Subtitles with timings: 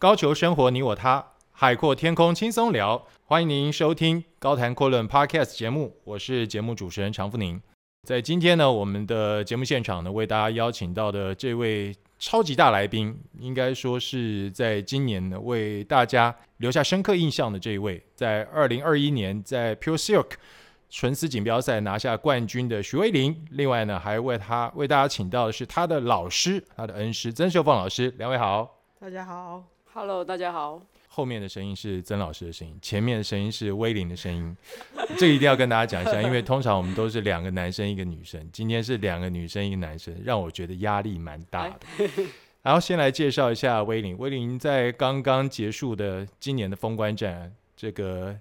[0.00, 1.22] 高球生活你我他，
[1.52, 3.06] 海阔天空轻松聊。
[3.26, 7.60] 欢迎您收听高谈阔论 Podcast 节目，我是节目主持人常富宁。
[8.08, 20.30] 在今天呢，我们的节目现场呢，为大家邀请到的这位超级大来宾，应该说是在今年呢为大家留下深刻印象的这一位，在二零二一年在 Pure Silk
[20.88, 23.44] 纯丝锦标赛拿下冠军的徐威林。
[23.50, 28.10] 另外呢，还为他为大家请到的是他的老师，他的恩师曾秀凤老师。
[28.16, 29.62] 两位好，大家好。
[29.92, 30.80] Hello，大家好。
[31.08, 34.56] 后面的声音是曾老师的声音，前面的声音是威林的声音。
[35.18, 41.80] 这个一定要跟大家讲一下，因为通常我们都是两个男生一个女生，今天是两个女生一个男生，让我觉得压力蛮大的。
[42.62, 48.38] 然后先来介绍一下威林，威林在刚刚结束的今年的封关战，这个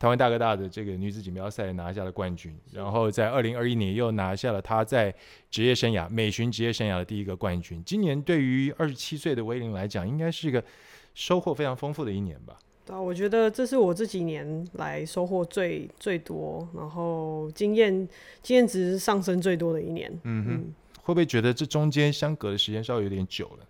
[0.00, 5.14] 台湾大哥大的这个女子锦标赛拿下了冠军，然后在二零二一年又拿下了她在
[5.48, 7.80] 职业生涯美巡职业生涯的第一个冠军。
[7.84, 10.64] 今年对于二十七岁的威麟来讲，应该是一个。
[11.12, 12.56] 收获非常丰富的一年吧。
[12.86, 18.08] 对啊，我觉得这是我这几年来收获最最多，然后经验
[18.42, 20.08] 经验值上升最多的一年。
[20.22, 23.66] 嗯哼，嗯，会不会觉得这中间相隔的时间稍微有点久了？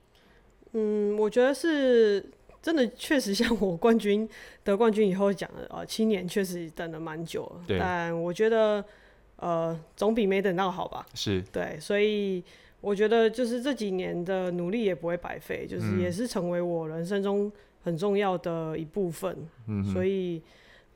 [0.74, 2.24] 嗯，我觉得是
[2.62, 4.28] 真的，确实像我冠军
[4.64, 7.78] 得冠军以后讲的啊，七年确实等了蛮久了。
[7.78, 8.84] 但我觉得
[9.36, 11.06] 呃，总比没等到好吧。
[11.14, 11.42] 是。
[11.52, 12.44] 对，所以。
[12.82, 19.36] 我觉得就是这几年的努力也不会白费，就是也是成为我人生中很重要的一部分。
[19.66, 20.40] 嗯，所以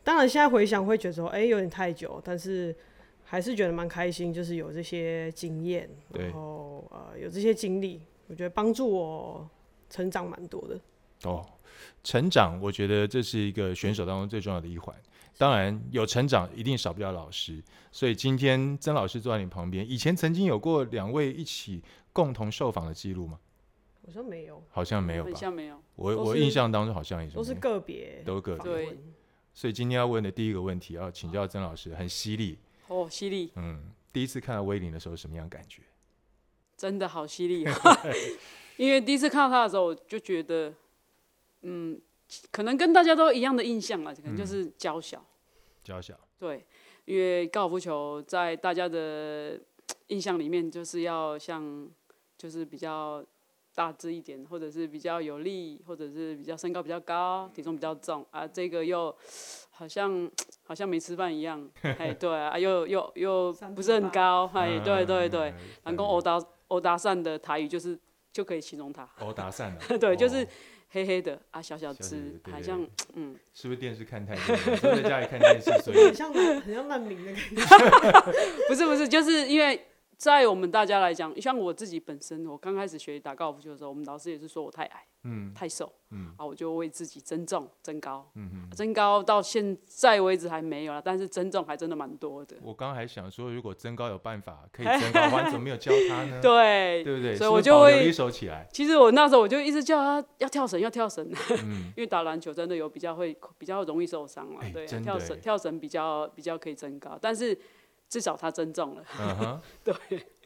[0.03, 2.75] 当然现在回想会觉得说，哎，有点太久，但是
[3.23, 9.47] 还是觉得蛮开心，就是有这些经验，然后呃有这些经历，我觉得帮助我
[9.91, 10.81] 成长蛮多的。
[11.25, 11.47] 哦，
[12.03, 14.95] 成长，我觉得这是一个选手当中最重要的一环。
[15.37, 17.63] 当然有成长，一定少不了老师。
[17.91, 23.39] 所以今天曾老师坐在你旁边，以前曾经有过两位一起共同受访的记录吗？
[24.07, 25.31] 好像没有，好像没有吧？
[25.33, 25.83] 好像没有。
[25.97, 28.65] 我我印象当中好像也是都是个别，都个别。
[28.65, 28.99] 对。
[29.53, 33.51] 所以今天要问的第一个问题，要请教曾老师，很犀利哦，犀利。
[33.57, 35.83] 嗯，第一次看到威麟的时候，什么样感觉？
[36.77, 37.73] 真的好犀利啊！
[38.77, 40.75] 因为第一次看到他的时候，我就觉得，
[41.65, 42.01] 嗯。
[42.51, 45.23] 可能跟大家都一样的印象啊，可能就是娇小，
[45.85, 46.19] 娇小。
[46.39, 46.67] 对，
[47.05, 49.61] 因为高尔夫球在大家的
[50.09, 51.87] 印象里面，就是要像，
[52.39, 53.23] 就是比较
[53.75, 58.47] 大只一点，或者是比较有力，或者是比较身高比较高，体重比较重啊。
[58.47, 59.15] 这个又
[59.71, 60.29] 好像
[60.65, 65.55] 好像没吃饭一样， 哎，对啊，又又又不是很高，哎，对对对。
[65.85, 67.97] 然后欧达欧达善的台语就是
[68.33, 69.09] 就可以形容他。
[69.21, 69.77] 欧达善。
[70.01, 70.49] 对，就是。
[70.95, 72.81] 黑黑的啊，小小只，好像
[73.15, 78.33] 嗯，是不是电视看太多，都在家里看电视，所 以 很像很像难民的感觉。
[78.69, 79.85] 不是不是，就是因为。
[80.25, 92.57] 在我们大家来讲，像我自己本身，我刚开始学打高尔夫球的时候，我们老师也是说我太矮，嗯，太瘦，嗯，啊，我就为自己增重、增高，嗯嗯，增高到现在为止还没有了，但是增重还真的蛮多的。
[92.63, 96.41] 我刚刚还想说，如果增高有办法可以增高，我怎么没有教他呢？
[96.41, 97.37] 对，对不对？
[97.37, 98.67] 所以我就会一手起来。
[98.73, 101.31] 其实我那时候我就一直叫他要跳绳，要跳绳，
[101.67, 107.59] 嗯、 因为打篮球真的有比较会比较容易受伤嘛，对，跳绳跳绳比较比较可以增高，但是。
[108.15, 109.05] 至少他增重了。
[109.19, 109.93] 嗯哼，对。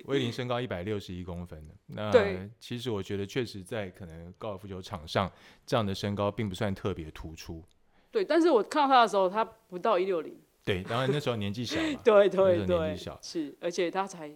[0.06, 2.10] 威林身高一百六十一公分的，那
[2.58, 5.30] 其实我觉得确实在可能高尔夫球场上，
[5.66, 7.62] 这样的身高并不算特别突出。
[8.10, 10.34] 对，但是我看到他的时候，他不到一六零。
[10.64, 12.00] 对，当然那时候年纪小嘛。
[12.02, 12.78] 对 对对。
[12.78, 13.18] 年纪小。
[13.20, 14.34] 是，而且他才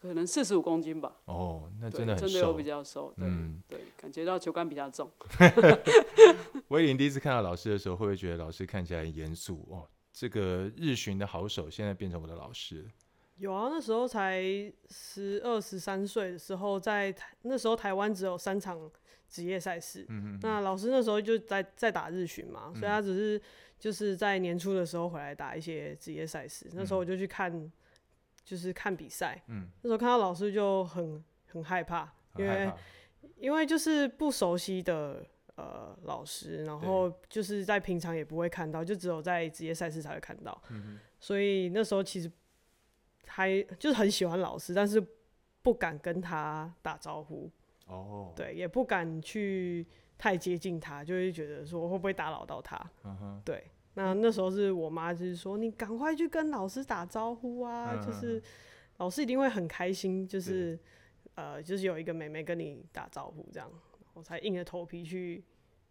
[0.00, 1.12] 可能四十五公斤吧。
[1.24, 2.28] 哦，那真的很瘦。
[2.28, 3.12] 真的有比较瘦。
[3.16, 5.10] 嗯，对，感觉到球杆比较重。
[6.68, 9.66] 威林第一次看到老师的时候，会不会觉得老师看起来很严肃？
[9.68, 9.88] 哦。
[10.12, 12.90] 这个日巡的好手，现在变成我的老师了。
[13.36, 14.42] 有啊，那时候才
[14.90, 18.90] 十二十三岁的时候，在台那时候台湾只有三场
[19.28, 20.04] 职业赛事。
[20.08, 20.38] 嗯嗯。
[20.42, 23.40] 那老师那时候就在在打日巡嘛，所以他只是
[23.78, 26.68] 就是在年初的时候回来打一些职业赛事。
[26.74, 27.72] 那时候我就去看，
[28.44, 29.42] 就是看比赛。
[29.48, 29.68] 嗯。
[29.82, 32.72] 那时候看到老师就很很害怕，因为
[33.38, 35.24] 因为就是不熟悉的。
[35.60, 40.58] 呃，老师，然后就是在平常也不会看到，就只有在职业赛事才会看到。
[40.70, 42.32] 嗯、所以那时候其实
[43.26, 45.04] 还就是很喜欢老师，但是
[45.60, 47.50] 不敢跟他打招呼。
[47.86, 48.32] 哦。
[48.34, 49.86] 对，也不敢去
[50.16, 52.90] 太接近他，就会觉得说会不会打扰到他。
[53.04, 53.62] 嗯、对。
[53.92, 58.42] 那那时候是我妈就是说，你赶快去跟老师打招呼啊，嗯、就是
[58.96, 60.78] 老师一定会很开心，就是
[61.34, 63.70] 呃，就是有一个妹妹跟你打招呼这样。
[64.12, 65.42] 我才硬着头皮去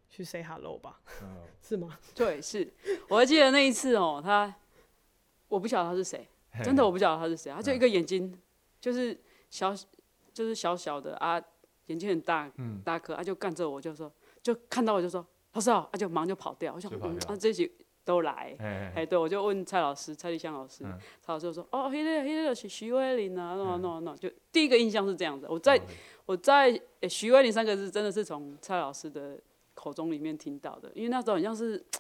[0.10, 1.30] 去 say hello 吧，oh.
[1.62, 1.98] 是吗？
[2.16, 2.68] 对，是。
[3.08, 4.54] 我还记得那一次哦、喔，他
[5.48, 6.28] 我不晓得他是谁，
[6.64, 7.52] 真的我不晓得他是谁。
[7.54, 8.38] 他就一个眼睛，
[8.82, 9.18] 就是
[9.50, 9.74] 小，
[10.34, 11.42] 就是小小的啊，
[11.86, 14.12] 眼睛很大，嗯大颗，他就干着我就说，
[14.42, 16.74] 就看到我就说老师好，啊就忙就跑掉。
[16.74, 17.70] 我想嗯，啊这些
[18.04, 18.56] 都来，
[18.96, 20.84] 哎对，我就问蔡老师蔡丽香老师，
[21.22, 25.46] 蔡老师就说哦，那个那个是徐威林啊，no no no，就第一个印象是这样子。
[25.50, 25.80] 我在
[26.26, 29.40] 我在徐威林三个字真的是从蔡老师的
[29.80, 31.86] 口中里面听到的，因为那时候好像是。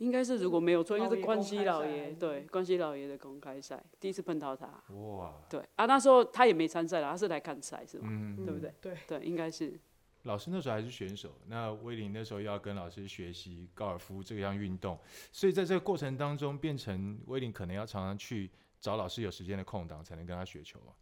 [0.00, 4.66] 应该是如果没有错，应该是关西老爷对关西老爷的公开赛第一次碰到他。
[4.94, 5.30] 哇！
[5.50, 8.08] 对啊，那时候他也没参赛了，他是来看赛是吗？
[8.10, 8.74] 嗯，对不对？
[8.80, 9.78] 对对，应该是。
[10.22, 14.98] 老师那时候还是选手，那威林那时候要跟老师学习高尔夫这样运动，
[15.30, 18.50] 所以在这个过程当中，变成威林可能要常常去
[18.80, 20.96] 找老师有时间的空档才能跟他学球啊，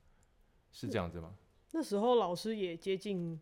[0.73, 1.33] 是这样子吗？
[1.71, 3.39] 那时候老师也接近，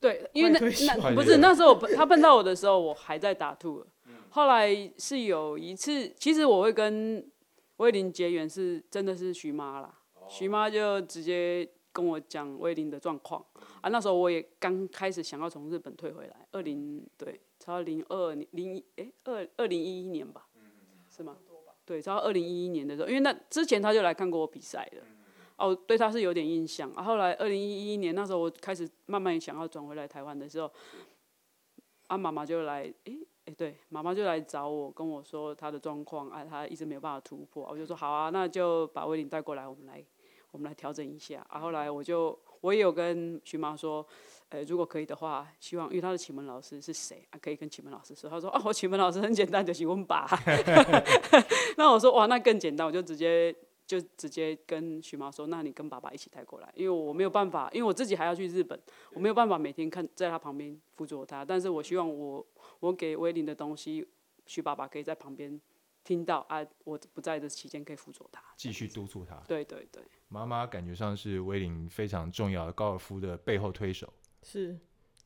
[0.00, 3.84] 对，因为那那不是那时候他碰到我的时候，我还在打兔。
[4.30, 7.28] 后来是有一次，其实我会跟
[7.76, 9.92] 威霖结缘，是真的是徐妈啦。
[10.28, 13.44] 徐妈就直接跟我讲威霖的状况
[13.80, 13.90] 啊。
[13.90, 20.46] 那时候我也刚开始想要从日本退回来，二零对，超零二零哎二二零一一年吧，
[21.14, 21.36] 是吗？
[21.84, 25.02] 对，超二零一一年的时候，因为那之前他就来看过我比赛的，
[25.60, 26.90] 哦，对他是有点印象。
[26.92, 30.72] 啊，后来二零一一年那时候我开始慢慢想要转回来台湾的时候，
[32.08, 33.18] 啊，妈妈就来诶。
[33.56, 40.04] 对，妈妈就来找我，跟我说她的状况，啊，她一直没有办法突破，我就说好啊，那就把威霖带过来，我们来，
[40.52, 41.44] 我们来调整一下。
[41.48, 44.06] 啊，后来我就我也有跟徐妈说，
[44.50, 48.30] 呃，如果可以的话，希望因为她的启蒙老师是谁啊，可以跟启蒙老师说。
[48.30, 50.28] 他说啊，我启蒙老师很简单，就是问爸。
[51.76, 53.52] 那我说哇，那更简单，我就直接。
[53.90, 58.80] 就直接跟徐妈说，那你跟爸爸一起带过来，因为我没有办法，因为我自己还要去日本，
[59.14, 61.44] 我没有办法每天看在他旁边辅佐他。
[61.44, 62.46] 但是我希望我
[62.78, 64.06] 我给威霖的东西，
[64.46, 65.60] 徐爸爸可以在旁边
[66.04, 69.42] 听到啊，我不在的期间可以辅佐他，继续督促他。
[69.48, 74.12] 对对对，妈妈感觉上是威霖非常重要的高尔夫的背后推手。
[74.44, 74.78] 是，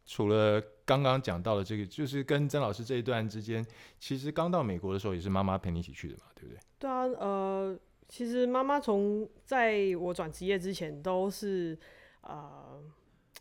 [0.07, 3.63] 除了刚刚讲到的这个，就是跟曾老师这一段之间，
[4.01, 6.59] 其实刚到美国的时候也是妈妈陪你一起去的嘛，对不对？
[6.79, 7.79] 对啊，呃。
[8.09, 11.77] 其实妈妈从在我转职业之前都是，
[12.21, 12.81] 呃，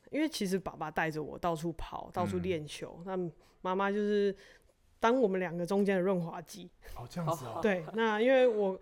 [0.10, 3.18] 因为其实爸爸带着我到处跑，到处练球，那
[3.62, 4.36] 妈妈就是
[5.00, 6.69] 当我们两个中间的润滑剂。
[6.95, 7.60] 哦，这样子哦。
[7.62, 8.80] 对，那因为我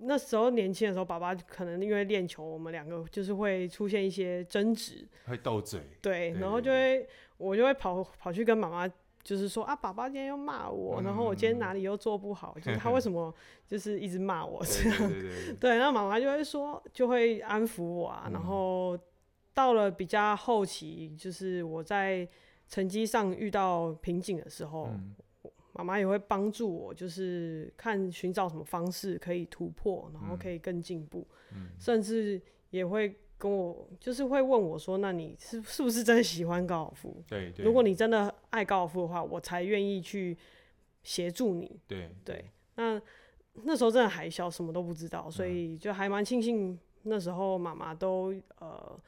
[0.00, 5.80] 那时候年轻的时候，爸爸可能因为练球，我们两个就是会出现一些争执，会斗嘴。
[6.00, 7.06] 对，然后就会
[7.36, 8.90] 我就会跑跑去跟妈妈。
[9.22, 13.32] 就是说啊，爸爸今天又骂我，然后我今天哪里又做不好，嗯、就是他 为什么
[13.66, 14.98] 就是一直骂我这样？
[14.98, 18.24] 对，对，对， 对，对，那妈妈就会说，就会安抚我啊。
[18.26, 18.98] 嗯、然后
[19.52, 22.26] 到了比较后期，就是我在
[22.68, 24.88] 成绩上遇到瓶颈的时候，
[25.74, 32.40] 妈妈、嗯、也会帮助我，就是看寻找什么方式可以突破，然后可以更进步，嗯、甚至
[32.70, 33.14] 也会。
[33.40, 37.22] 跟我就是会问我说：“那你是是不是真的喜欢高尔夫？
[37.26, 40.36] 对，对，如果你真的爱高尔夫的话，我才愿意去
[41.02, 41.80] 协助你。
[41.88, 42.44] 对”对对，
[42.74, 43.00] 那
[43.54, 49.00] 那时候真的还小，什么都不知道，所以就还蛮庆幸那时候妈妈都呃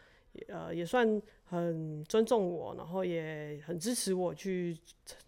[0.49, 4.78] 呃也算很尊重我，然后也很支持我去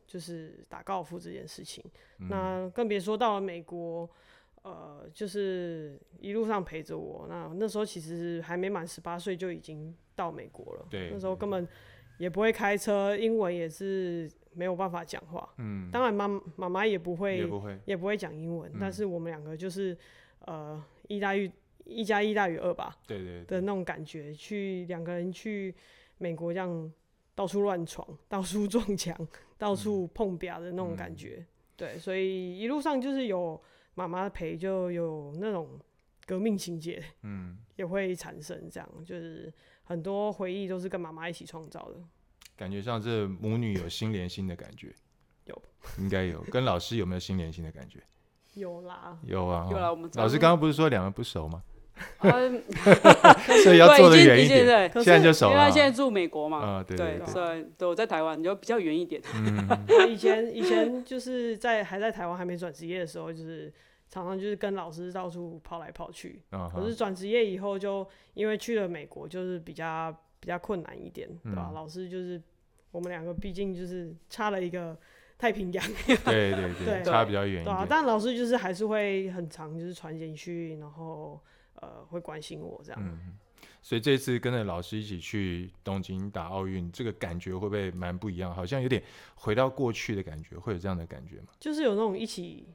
[0.07, 1.85] 就是打高尔夫这件事情。
[2.21, 4.09] 嗯、那更别说到了美国。
[4.65, 7.27] 呃，就是一路上陪着我。
[7.29, 10.87] 那那时候其实还没满十八岁就已经到美国了。
[10.89, 11.69] 对，那时候根本
[12.17, 15.47] 也不会开车，英文也是没有办法讲话。
[15.59, 18.73] 嗯，当然妈妈妈也不会，也不会，也不会讲英文。
[18.73, 19.95] 嗯，但是我们两个就是
[20.47, 21.51] 呃，一大于
[21.85, 22.97] 一加一大于二吧。
[23.07, 23.45] 对对。
[23.45, 25.75] 的那种感觉，去两个人去
[26.17, 26.91] 美国这样
[27.35, 29.15] 到处乱闯，到处撞墙，
[29.59, 31.37] 到处碰壁的那种感觉。
[31.41, 31.47] 嗯，
[31.77, 33.63] 对，所以一路上就是有。
[33.95, 35.79] 妈妈陪就有那种
[36.27, 39.53] 革命情节，嗯， 也会产生这样，就是
[39.85, 41.97] 很多回忆都是跟妈妈一起创造的。
[42.57, 44.95] 感觉像这母女有心连心的感觉，
[45.45, 45.63] 有，
[45.99, 46.41] 应该有。
[46.43, 48.03] 跟老师有没有心连心的感觉？
[48.55, 49.91] 有啦，有啊，有啦。
[49.91, 51.63] 我们老师刚刚不是说两个不熟吗？
[53.63, 54.91] 所以要坐得远一点。
[54.95, 56.59] 现在就熟了，因为他现在住美国嘛。
[56.59, 59.23] 啊，对对对，对，我在台湾，就比较远一点。
[60.09, 63.73] 以前以前就是在还在台湾还没转职业的时候，就是
[64.09, 66.43] 常常就是跟老师到处跑来跑去。
[66.73, 71.71] 可是转职业以后，就因为去了美国，就是比较比较困难一点，对吧？
[71.75, 72.41] 老师就是
[72.91, 74.97] 我们两个，毕竟就是差了一个
[75.39, 75.85] 太平洋。
[76.25, 77.63] 对对对，差比较远。
[77.63, 81.41] 对啊，但老师就是还是会很长就是传简讯，然后。
[81.85, 83.37] 呃，会关心我这样，嗯，
[83.83, 88.55] 所以这次跟着老师一起去东京打奥运，这个感觉会不会蛮不一样？
[88.55, 89.03] 好像有点
[89.35, 91.49] 回到过去的感觉，会有这样的感觉吗？
[91.61, 92.67] 就是有那种一起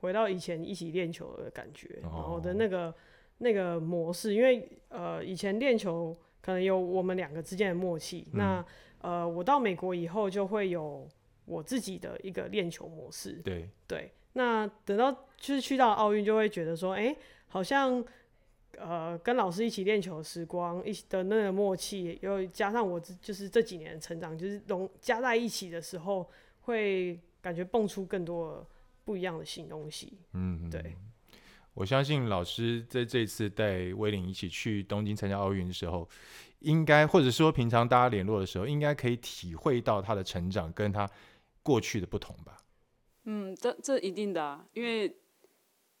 [0.00, 2.94] 回到以前一起练球的感觉，然后的那个
[3.38, 8.66] 那个模式，因为呃，以前练球可能有我们两个之间的默契，嗯、那
[9.00, 11.08] 呃，我到美国以后就会有
[11.44, 13.40] 我自己的一个练球模式。
[13.44, 17.16] 对对，那等到就是去到奥运，就会觉得说，哎、欸，
[17.48, 18.04] 好像
[18.82, 26.28] 呃跟老师一起练球的时光，一起的那个默契，又加上我就是这几年的成长，就是融加在一起的时候，
[26.62, 28.66] 会感觉蹦出更多
[29.04, 30.18] 不一样的新东西。
[30.32, 30.96] 嗯，对。
[31.74, 36.06] 我相信老师在这次带威廉一起去东京参加奥运的时候，
[36.58, 41.10] 应该或者说平常大家联络的时候，应该可以体会到他的成长跟他
[41.62, 42.58] 过去的不同吧？
[43.24, 45.16] 嗯，这这一定的啊，因为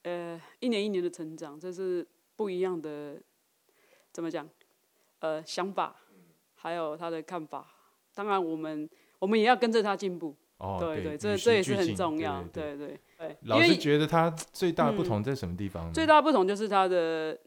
[0.02, 2.06] 呃一年一年的成长，这是
[2.42, 3.22] 不一样的，
[4.10, 4.48] 怎么讲？
[5.20, 5.94] 呃，想法
[6.56, 7.64] 还有他的看法，
[8.12, 10.34] 当然我们我们也要跟着他进步。
[10.58, 13.36] 哦，对对，这这也是很重要，对对对。
[13.42, 15.92] 老师觉得他最大的不同在什么地方？
[15.92, 17.38] 最大的不同就是他的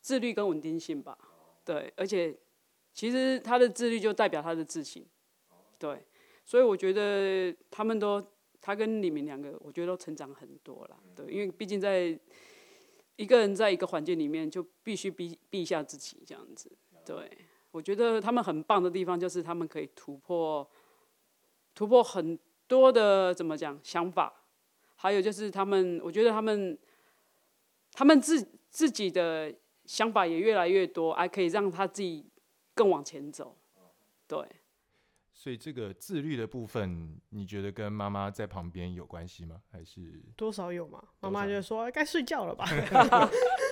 [0.00, 1.18] 自律跟稳定性吧。
[1.64, 2.32] 对，而且
[2.92, 5.04] 其实他的自律就代表他的自信。
[5.80, 6.06] 对，
[6.44, 8.24] 所以我觉得他们都，
[8.60, 10.96] 他跟李明两个，我觉得都成长很多了。
[11.16, 12.16] 对，因为毕竟在
[13.16, 16.70] 一个人在一个环境里面，就必须逼逼一下自己这样子。
[17.04, 17.30] 对，
[17.70, 20.68] 我觉得他们很棒的地方就是他们可以突破，
[21.74, 22.38] 突破很。
[22.66, 24.32] 多的怎么讲想法，
[24.96, 26.76] 还有就是他们，我觉得他们，
[27.92, 29.54] 他们自自己的
[29.84, 32.24] 想法也越来越多，还可以让他自己
[32.74, 33.54] 更往前走。
[34.26, 34.42] 对，
[35.44, 39.60] 所以这个自律的部分，你觉得跟妈妈在旁边有关系吗？
[39.70, 41.04] 还是多少有嘛？
[41.20, 42.64] 妈妈就说该睡觉了吧，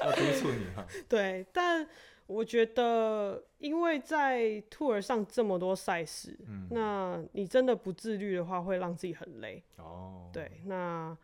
[0.05, 0.87] 要督促你哈。
[1.09, 1.89] 对，但。
[2.27, 9.63] 我觉得，因为在 tour 上这么多赛事，嗯，那你真的不自律的话，会让自己很累。
[9.77, 11.15] 哦，对，那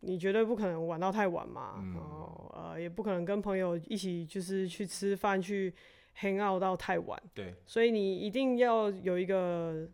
[0.00, 5.74] 你绝对不可能玩到太晚嘛，嗯，然后呃，也不可能跟朋友一起就是去吃饭去
[6.20, 7.20] hang out 到太晚。
[7.34, 9.88] 对，所以你一定要有一个，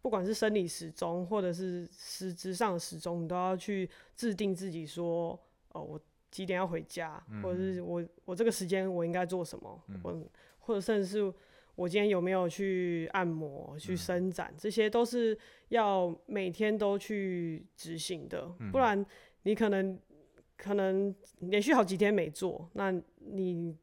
[0.00, 5.38] 不管是生理时钟或者是实质上的时钟，你都要去制定自己说，
[5.72, 6.00] 哦，我。
[6.28, 9.82] 几点要回家，或者是我我这个时间我应该做什么？
[10.02, 11.32] 我、嗯、或者甚至是
[11.76, 18.52] 我今天有没有去按摩、去伸展，嗯、这些都是要每天都去执行的。
[18.58, 19.06] 嗯、不然
[19.44, 19.98] 你可能
[20.58, 23.74] 可能连续好几天没做，那你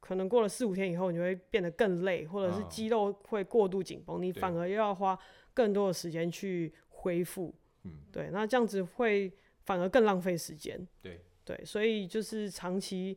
[0.00, 5.18] 可能过了四五天以后，你会变得更累，或者是肌肉会过度紧绷，你反而又要花
[5.54, 7.54] 更多的时间去恢复。
[7.84, 9.32] 嗯，对，那这样子会
[9.64, 10.86] 反而更浪费时间。
[11.00, 11.20] 对。
[11.42, 13.16] 对，所以就是长期，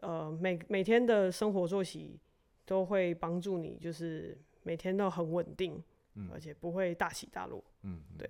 [0.00, 2.18] 呃，每每天的生活作息
[2.66, 5.82] 都会帮助你，就是每天都很稳定，
[6.14, 7.64] 嗯，而且不会大起大落。
[7.82, 8.28] 嗯，对。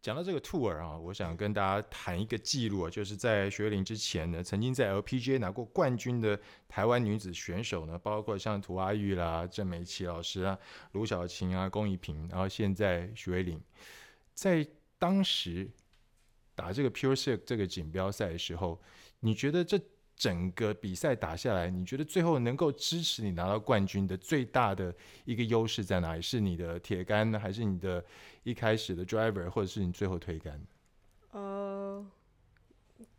[0.00, 10.58] 讲到这个 tour 啊，我想跟大家谈一个记录啊，就是在许玮甯之前呢，曾经在 LPGA 拿过冠军的台湾女子选手呢，包括像涂阿玉啦、郑美琪老师啊、
[10.92, 13.58] 卢晓晴啊、龚怡萍，然后现在徐玮甯，
[14.34, 14.66] 在
[14.98, 15.70] 当时。
[16.54, 18.82] 打这个 Pure Silk 这个锦标赛的时候，
[19.20, 19.80] 你觉得这
[20.18, 24.92] 整个比赛打下来，你觉得最后能够支持你拿到冠军的最大的
[25.24, 26.20] 一个优势在哪里？
[26.20, 28.04] 是你的铁杆呢，还是你的
[28.42, 30.60] 一开始的 driver，或者是你最后推杆？
[31.30, 32.04] 呃，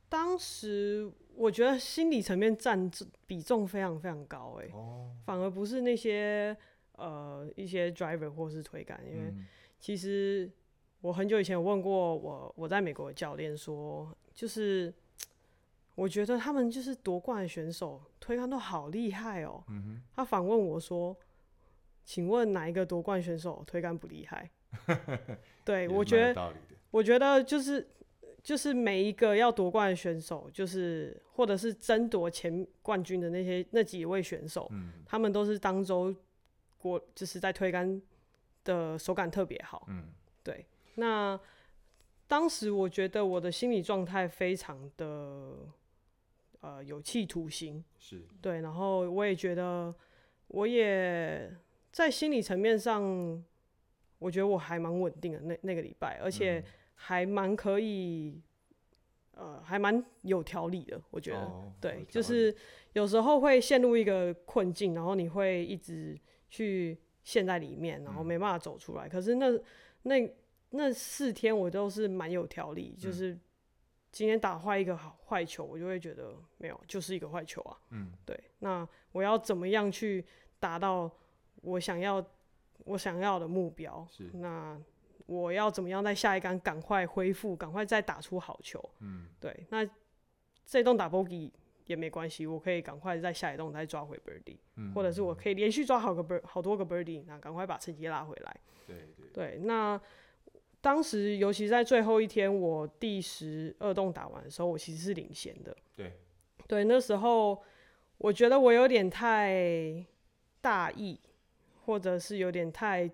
[0.09, 2.91] 当时我觉得心理层面占
[3.25, 6.55] 比重非常非常高，哎，哦，反而不是那些
[6.97, 9.33] 呃一些 driver 或是推杆，因为
[9.79, 10.51] 其实。
[11.01, 14.93] 我很久以前有问过我我在美国的教练说，就是
[15.99, 19.63] 我觉得他们就是夺冠的选手推杆都好厉害哦。
[19.67, 20.01] 嗯哼。
[20.15, 21.15] 他反问我说
[22.05, 24.49] ：“请问哪一个夺冠选手推杆不厉害？”
[25.65, 26.53] 对，我觉得，
[26.91, 27.87] 我觉得就是
[28.41, 36.15] 就是每一个要夺冠的选手，就是或者是争夺前冠军的那些那几位选手，嗯，他们都是当周
[36.77, 38.01] 国就是在推杆
[38.63, 39.85] 的手感特别好。
[39.89, 40.05] 嗯，
[40.43, 40.65] 对。
[40.95, 41.39] 那
[42.27, 45.57] 当时我觉得我的心理状态非常的
[46.61, 48.25] 呃有期徒刑，是。
[48.41, 49.93] 对，然后我也觉得
[50.47, 51.53] 我也
[51.91, 53.43] 在心理层面上，
[54.19, 56.63] 我觉得我还蛮稳定的那那个礼拜，而且
[56.95, 58.41] 还蛮可以，
[59.31, 62.55] 呃，还蛮有条理的，我觉得，哦、对，就是
[62.93, 69.47] 有时候会陷入一个困境，然后你会一直去陷在里面，然后没办法走出来，嗯、可是那
[70.03, 70.33] 那。
[70.71, 73.35] 那四天我都是蛮有条理，嗯，就是
[74.11, 77.77] 今天打坏一个好坏球，我就会觉得没有，就是一个坏球啊。
[77.91, 78.39] 嗯，对。
[78.59, 80.25] 那我要怎么样去
[80.59, 81.09] 达到
[81.61, 82.23] 我想要
[82.85, 84.05] 我想要的目标？
[84.09, 84.29] 是。
[84.33, 84.79] 那
[85.25, 88.83] 我要怎么样在下一杆赶快恢复，赶快再打出好球？
[88.99, 89.65] 嗯，对。
[89.69, 89.87] 那
[90.65, 91.51] 这栋打 bogey
[91.85, 98.59] 也没关系，我可以赶快在下一洞再抓回 birdie，、嗯、或者是我可以连续抓好个 bird 好多个 birdie，那赶快把成绩拉回来。
[98.87, 99.99] 对对对，那
[100.81, 105.75] 当时尤其在最后一天，我第十二洞打完的时候，我其实是领先的。
[105.95, 106.13] 对
[106.67, 107.61] 对，那时候
[108.17, 110.05] 我觉得我有点太
[110.61, 111.19] 大意，
[111.85, 113.09] 或者是有点太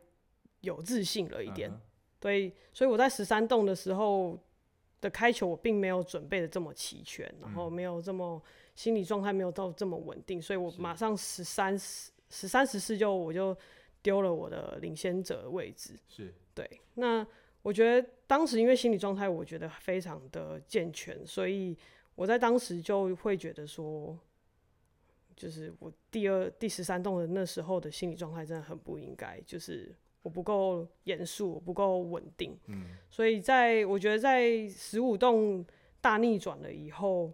[0.61, 1.71] 有自信了一点。
[1.71, 1.79] Uh-huh.
[2.19, 4.37] 对，所以我在十三洞的时候
[5.01, 8.41] 的开球，我并没有准备的这么齐全，然后没有这么
[8.75, 13.55] 心理状态没有到这么稳定，所以我马上十三十十三十四就我就
[14.01, 15.93] 丢了我的领先者的位置。
[16.07, 17.25] 是对，那
[17.65, 21.75] 我觉得当时因为心理状态我觉得非常的健全，所以
[22.13, 24.15] 我在当时就会觉得说，
[25.35, 29.95] 就是我第二第十三栋的那时候的心理状态真的很不应该，就是。
[30.25, 35.63] 我不够严肃，我不够稳定，嗯，所以在我觉得在十五栋
[36.01, 37.31] 大逆转了以后，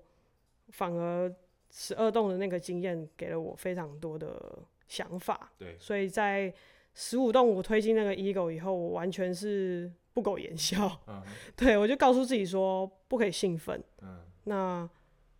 [0.67, 1.33] 反而
[1.69, 4.59] 十二栋的那个经验给了我非常多的
[4.89, 6.53] 想法，对，所以在
[6.93, 11.21] 十五栋我推进那个 Eagle 以后，我完全是不苟言笑，嗯，
[11.55, 14.89] 对，我就告诉自己说不可以兴奋，嗯，那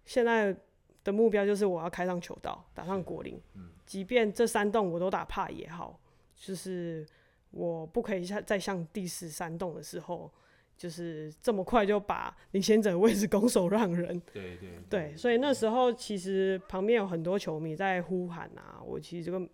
[0.05, 0.55] 现在
[1.03, 5.99] 的目标就是我要开上球道，打上果岭，嗯，即便这三洞我都打怕也好，
[6.35, 7.05] 就是。
[7.53, 10.31] 我不可以像在像第十三洞的时候，
[10.77, 14.17] 就是这么快就把领先者的位置拱手让人。
[14.31, 19.45] 对对对，对，所以那时候其实旁边有很多球迷在呼喊啊，我其实这个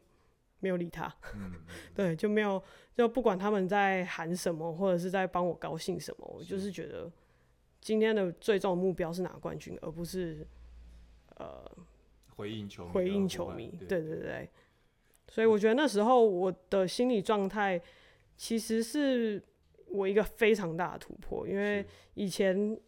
[0.60, 1.14] 没有理他。
[1.36, 1.54] 嗯、
[1.94, 2.62] 对，就没有
[2.96, 7.12] 就不管他们在喊什么，或者是在帮我高兴什么，我就是觉得
[7.82, 10.46] 今天的最终目标是拿冠军，而不是
[11.36, 11.70] 呃
[12.36, 13.78] 回应球迷回应球迷。
[13.88, 14.50] 对对对。
[15.30, 17.80] 所以我觉得那时候我的心理状态，
[18.38, 19.44] 其实是
[19.88, 22.80] 我一个非常大的突破，因为以前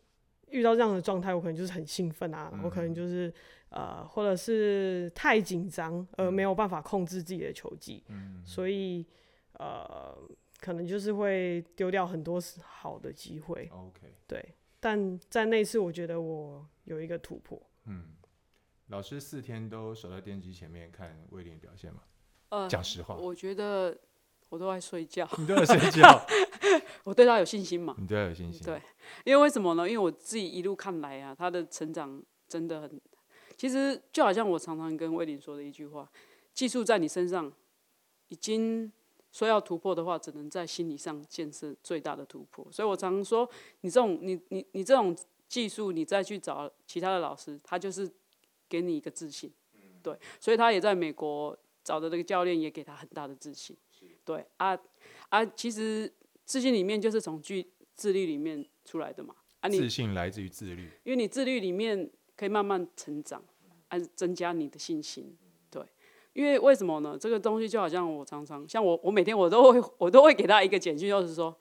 [0.48, 3.32] 遇到这样的状态，我可能就是很兴奋啊，我可能就是
[3.70, 8.04] 呃，或者是太紧张而没有办法控制自己的球技，
[8.44, 9.06] 所以
[9.54, 10.18] 呃，
[10.60, 13.70] 可能就是会丢掉很多好的机会。
[13.72, 17.62] OK，对，但在那次我觉得我有一个突破。
[17.86, 18.16] 嗯，
[18.88, 22.02] 老师四天都守在电机前面看威廉表现吗？
[22.50, 23.96] 呃，讲实话，我觉得
[24.50, 25.30] 我都在睡觉。
[25.38, 26.26] 你都在睡觉？
[27.06, 27.96] 我对他有信心嘛？
[28.00, 28.66] 你对他有信心？
[28.66, 28.82] 对，
[29.26, 29.88] 因为为什么呢？
[29.88, 33.00] 因为我自己一路看来啊，他的成长真的很。
[33.60, 36.10] 其实就好像我常常跟威廉说的一句话：
[36.54, 37.52] 技术在你身上
[38.30, 38.90] 已经
[39.34, 42.66] 说要突破的话，只能在心理上建设最大的突破。
[42.72, 43.50] 所以我常常说，
[43.82, 45.14] 你这种你你你这种
[45.50, 48.10] 技术，你再去找其他的老师，他就是
[48.70, 49.52] 给你一个自信。
[50.02, 51.56] 对，所以他也在美国。
[51.82, 53.76] 找的那个教练也给他很大的自信，
[54.24, 54.78] 对啊
[55.30, 56.14] 啊，其实
[56.46, 62.08] 自信里面就是从具自律里面出来的嘛啊，你自信来自于自律，因为你自律里面
[62.40, 63.44] 可以慢慢成长，
[63.90, 65.36] 按，增加你的信心，
[65.70, 65.84] 对，
[66.32, 67.18] 因为为什么呢？
[67.20, 71.54] 这个东西就好像我常常像我，我每天我都会 我都会给他一个简讯，就是说。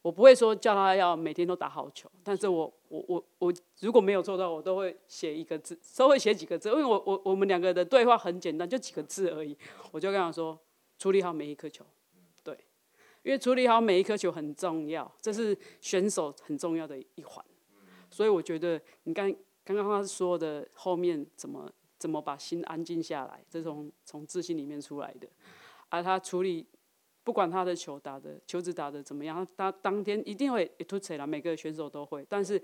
[0.00, 9.58] 我不会说叫他要每天都打好球，但是我我我我如果没有做到，我都会写一个字，稍微写几个字，因为我我我们两个的对话很简单，就几个字而已。
[9.90, 10.58] 我就跟他说，
[10.98, 11.84] 处理好每一颗球，
[12.44, 12.56] 对，
[13.22, 17.44] 因为处理好每一颗球很重要，这是选手很重要的一环。
[18.10, 19.32] 所以我觉得你刚
[19.64, 25.28] 刚刚他说的后面怎么怎么把心安静下来，这种从自信里面出来的，
[25.88, 26.66] 而他处理。
[27.24, 32.58] 不管他的球打的球子打的怎么样，他当天一定会突起来，每个选手都会，但是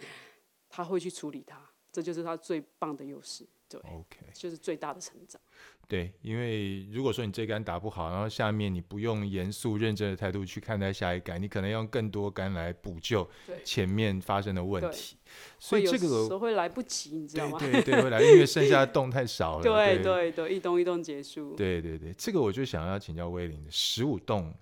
[0.71, 1.61] 他会去处理他，
[1.93, 3.47] 这就是他最棒的优势，
[3.81, 5.41] 对，OK，就是最大的成长。
[5.87, 13.29] 对，因为如果说你这杆打不好，然后下面你不用严肃认真的态度去看待下一杆，你可能用更多杆来补救
[13.65, 15.19] 前面发生的问题，
[15.59, 17.59] 所以这个有时候会来不及，你知道吗？
[17.59, 19.63] 对对对，会来，因为剩下的洞太少了。
[19.65, 21.55] 对对对，一洞一洞结束。
[21.55, 24.55] 对对对，这个我就想要请教威廉的十五洞，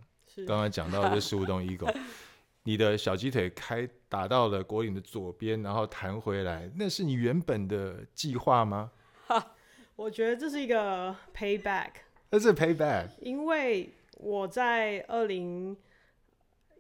[0.45, 1.95] 刚刚讲到的 十五洞 Eagle，
[2.65, 8.91] 你的小鸡腿开打到了果岭的左边，然后弹回来，那是你原本的计划吗？
[9.97, 11.91] 我觉得这是一个 payback，
[12.31, 15.77] 这是 payback，因为我在二零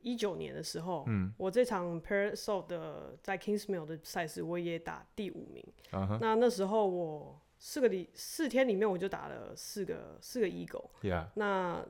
[0.00, 5.64] 一九年的时候，嗯，我这场 Parasol 的在 Kingsmill 的赛事，我也打第五名。
[5.92, 6.18] Uh-huh.
[6.20, 10.88] 那那时候我四个里四天里面，我就打了四个四个 Eagle。
[11.02, 11.26] Yeah.
[11.34, 11.84] 那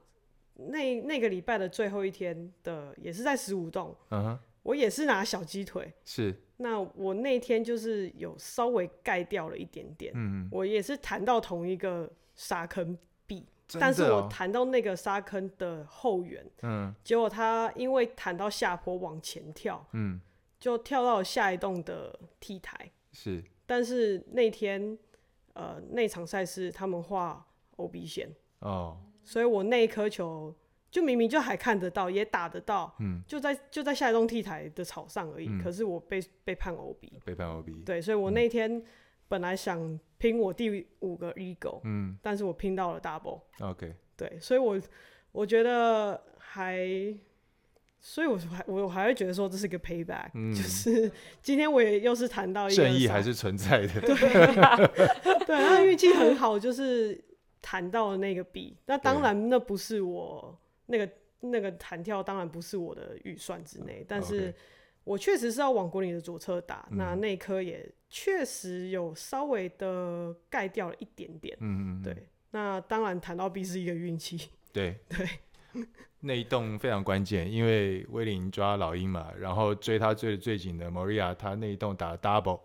[0.56, 3.96] 那那个礼拜的最后一天的，也是在十五栋。
[4.10, 4.36] Uh-huh.
[4.62, 5.92] 我也是拿小鸡腿。
[6.04, 6.42] 是。
[6.58, 12.96] 那我那天就是有稍微盖掉了一点点，嗯，我也是弹到同一个沙坑
[13.26, 13.44] 壁，
[13.74, 20.20] 哦，但是我弹到那个沙坑的后缘，嗯，结果他因为弹到下坡往前跳，嗯，
[20.60, 24.96] 就跳到了下一栋的 T 台，是，但是那天
[25.54, 27.44] 呃那场赛事他们画
[27.74, 30.54] OB 线哦，所以我那一颗球
[30.92, 35.58] 就明明就还看得到，也打得到，嗯，就在就在下一栋 T 台的草上而已，嗯。
[35.60, 38.80] 可是我被被判 OB，被判 OB，对，所以我那天
[39.26, 42.16] 本来想拼我第五个 Eagle，嗯。
[42.22, 44.78] 但是我拼到了 Double，，OK，对，所以我
[45.32, 47.12] 我觉得还。
[48.04, 50.52] 所以我还我我还会觉得说这是一个 payback，、嗯。
[50.52, 51.08] 就是
[51.40, 54.00] 今天我也又是谈到一个少正义还是存在的，
[55.46, 57.22] 对， 那运气很好，就是
[57.60, 58.76] 谈到了那个 B，。
[58.86, 64.04] 那当然，那不是我那个那个弹跳，当然不是我的预算之内。
[64.08, 64.54] 但是
[65.04, 71.56] 我确实是要往国林的左侧打，嗯那那颗也确实有稍微的盖掉了一点点。
[71.60, 74.50] 嗯嗯，嗯对，那当然弹到 B 是一个运气。
[74.72, 75.28] 对对，
[76.20, 82.60] 那一洞非常关键，因为威林抓老鹰嘛，然后追他追的最紧的 Maria，他那一洞打了 double，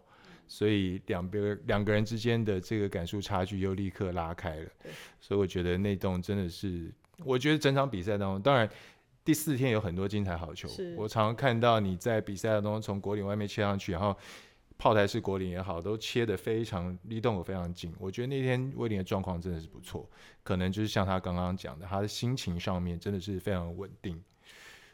[0.47, 4.69] 所以两边两个人之间的这个感受差距又立刻拉开了。
[5.19, 8.69] 所以我觉得那洞真的是，我觉得整场比赛当中，当然
[9.23, 14.15] 第四天有很多精彩好球，我常常看到你在比赛当中从果岭外面切上去，然后。
[14.79, 17.91] 炮台式果岭也好，都切得非常离洞口非常近。
[17.97, 20.07] 我觉得那天威廉的状况真的是不错，
[20.43, 24.23] 可能就是像他刚刚讲的，他的心情上面真的是非常稳定。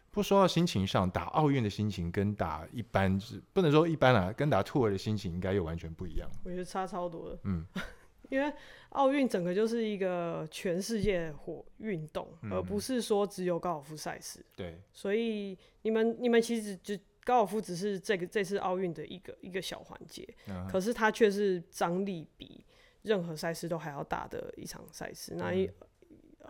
[0.09, 3.19] 不过说到心情上，打奥运的心情跟打一般，
[3.51, 6.29] 不能说一般啦，跟打 Tour 的心情应该又完全不一样。
[6.45, 7.65] 我觉得差超多的，嗯，
[8.33, 8.51] 因为
[8.89, 14.43] 奥运整个就是一个全世界活运动，嗯、而不是说只有高尔夫赛事。
[14.55, 16.97] 对，所以你们你们其实就。
[17.25, 22.65] 高尔夫只是这个这次奥运的一个一个小环节，嗯，可是它却是张力比
[23.03, 25.33] 任何赛事都还要大的一场赛事。
[25.35, 25.63] 那一、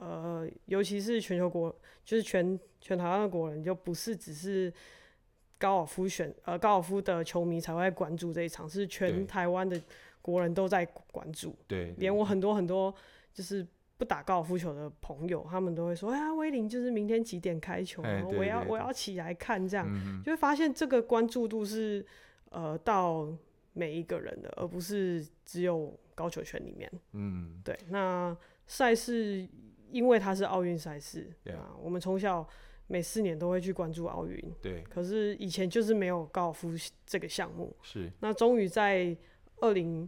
[0.02, 1.70] 嗯、呃，尤其是全球国，
[2.04, 4.74] 就是全全台湾的国人，就不是只是
[5.60, 9.80] 高尔夫选呃高尔夫的球迷才会关注这一场，是全台湾的
[10.24, 11.56] 国人都在关注。
[11.68, 12.92] 对，对，连我很多很多
[13.32, 13.68] 就是。
[13.96, 18.02] 不打高尔夫球的朋友，他们都会说：“哎呀，威林就是明天几点开球？
[18.36, 22.04] 我要我要起来看。”这样、嗯、就会发现这个关注度是
[22.50, 23.32] 呃到
[23.74, 26.92] 每一个人的，而不是只有高球圈里面。
[27.12, 27.78] 嗯，对。
[27.90, 29.48] 那赛事
[29.92, 32.46] 因为它是奥运赛事啊，我们从小
[32.88, 34.54] 每四年都会去关注奥运。
[34.60, 34.84] 对。
[34.90, 36.72] 可是以前就是没有高尔夫
[37.06, 37.74] 这个项目。
[37.84, 38.12] 是。
[38.20, 39.16] 那终于在
[39.64, 40.08] 二零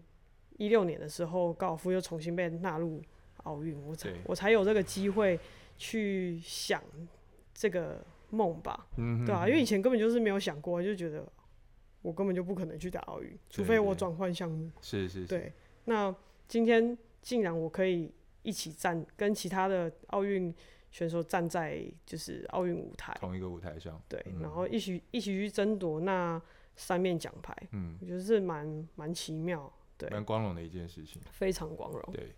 [0.58, 3.02] 一六年的时候，高尔夫又重新被纳入。
[3.44, 5.39] 奥运，我才我才有这个机会
[5.78, 6.82] 去想
[7.54, 11.24] 这个梦吧，嗯、对啊，因为以前根本就是没有想过，就觉得
[12.02, 14.72] 我根本就不可能去打奥运，除非我转换项目。
[14.82, 15.28] 是是是。
[15.28, 16.15] 对，那
[16.48, 20.52] 今天竟然我可以一起站，跟其他的奥运
[20.89, 24.02] 选手站在就是奥运舞台，同一个舞台上。
[24.10, 26.41] 对，嗯、然后一起一起去争夺那
[26.76, 32.02] 三面奖牌，嗯，我觉得是蛮蛮奇妙，对，蛮光荣的一件事情，非常光荣。
[32.14, 32.34] 对。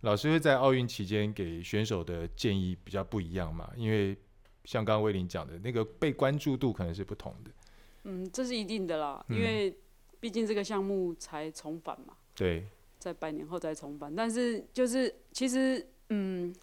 [0.00, 3.72] 老师会在奥运期间给选手的建议比较不一样嘛？
[3.74, 4.14] 因为
[4.64, 7.50] 像刚刚威林讲的那个被关注度可能是不同的。
[8.02, 9.74] 嗯，这是一定的啦，嗯、因为
[10.20, 12.14] 毕竟这个项目才重返嘛。
[12.34, 12.66] 对，
[12.98, 16.54] 在百年后再重返，但是就是其实嗯，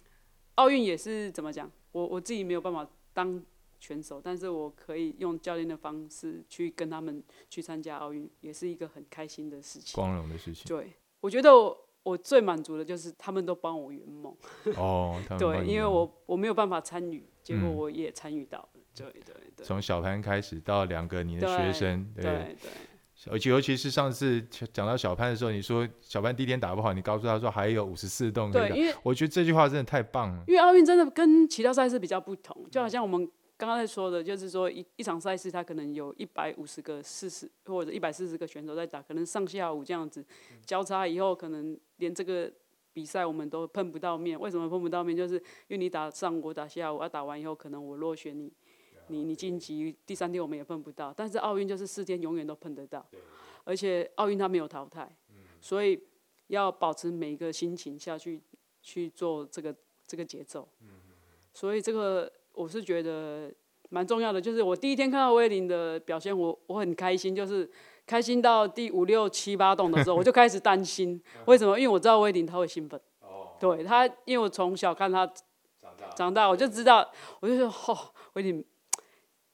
[0.54, 1.68] 奥运也是怎么讲？
[1.90, 3.42] 我我自己没有办法当
[3.82, 10.64] 选手，但是我可以用教练的方式去跟他们去参加奥运，也是一个很开心的事情，光荣的事情。
[10.68, 11.76] 对，我觉得我。
[12.04, 14.36] 我最满足的就是他们都帮我圆梦。
[14.74, 18.68] 哦， 对，因为我我没有办法参与，结果我也参与到了。
[18.74, 19.64] 嗯、对对对。
[19.64, 24.42] 从小潘开始到两个你的学生，对对，对，而且尤其是上次
[24.72, 28.50] 讲到小潘的时候，你说小潘第一天打不好，你告诉他说还有五十四洞。
[28.50, 30.42] 对，因为我觉得这句话真的太棒了。
[30.48, 33.30] 因为奥运真的跟其他赛事比较不同，就好像我们。
[33.62, 40.24] 刚刚在说的，就是说一一场赛事，它可能有一百五十个、四十或者一百四十个选手在打，可能上下午这样子
[40.66, 42.52] 交叉以后，可能连这个
[42.92, 44.36] 比赛我们都碰不到面。
[44.40, 45.16] 为什么碰不到面？
[45.16, 48.52] 就是因为你打上午，我打下午，啊，打完以后可能我落选你，
[49.06, 51.14] 你你晋级，第三天我们也碰不到。
[51.16, 53.06] 但是奥运就是四天永远都碰得到，
[53.62, 55.08] 而且奥运它没有淘汰，
[55.60, 55.96] 所以
[56.48, 58.42] 要保持每一个心情下去
[58.82, 59.72] 去做这个
[60.04, 60.68] 这个节奏。
[61.54, 62.28] 所以这个。
[62.54, 63.52] 我是觉得
[63.90, 67.70] 蛮重要的，就是我第一天看到威林的表现，我我很开心，就是
[68.06, 71.78] 开心到第五六七八栋的时候，我就开始担心， 为什么？
[71.78, 75.30] 因为我知道威林他会兴奋，哦对他，因为我从小看他
[76.14, 77.10] 长大，我就知道，
[77.40, 77.98] 我就说，哦，
[78.34, 78.64] 威林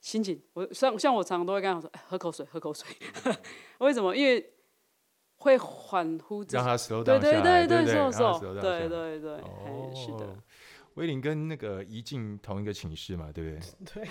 [0.01, 2.87] 心情，我像像我常常都会跟他说，哎，喝口水，喝口水，
[3.79, 4.15] 为什么？
[4.17, 4.53] 因为
[5.37, 10.37] 会恍惚，让他 slow down 对对对对，对对对对，对，哦，是的。
[10.99, 14.05] 威林跟那个怡静同一个寝室嘛，对不对？
[14.05, 14.09] 对。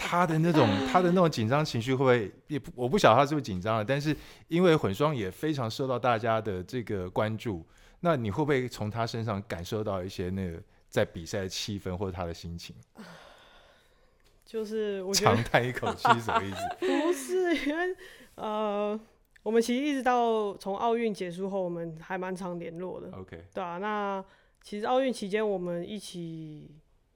[0.00, 4.16] 他的那种他的那种紧张情绪会不会也不我不晓得他是不是紧张了，但是
[4.48, 7.64] 因为混双也非常受到大家的这个关注，
[8.00, 12.74] 那你会不会从他身上感受到一些那个在比赛的气氛或者他的心情？
[14.44, 16.58] 就是我长叹一口气是什么意思？
[16.80, 17.96] 不是 因为
[18.36, 18.98] 呃。
[19.44, 23.10] 我们其实一直到从奥运结束后，我们还蛮常联络的。
[23.10, 24.24] OK，对啊，那
[24.62, 26.70] 其实奥运期间，我们一起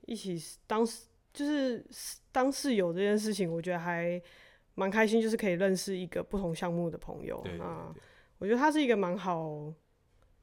[0.07, 0.87] 一起当
[1.33, 1.85] 就是
[2.33, 4.21] 当室友这件事情，我觉得还
[4.75, 7.41] 蛮开心，就是可以认识一个不同项目的朋友。
[7.45, 7.95] 对对对，那
[8.39, 9.73] 我觉得他是一个蛮好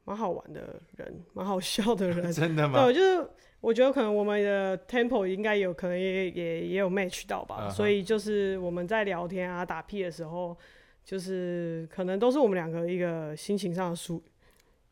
[0.06, 2.32] 蛮好玩的人，蛮好笑的人。
[2.34, 2.86] 真的吗？
[2.86, 3.30] 对，就是
[3.62, 7.68] 我觉得可能我们的 tempo 应该有可能也也也有 match 到吧。
[7.68, 7.76] Uh -huh.
[7.76, 10.58] 所以就是我们在聊天啊、打屁的时候。
[11.06, 14.22] 就是可能都是我们两个一个心情上的抒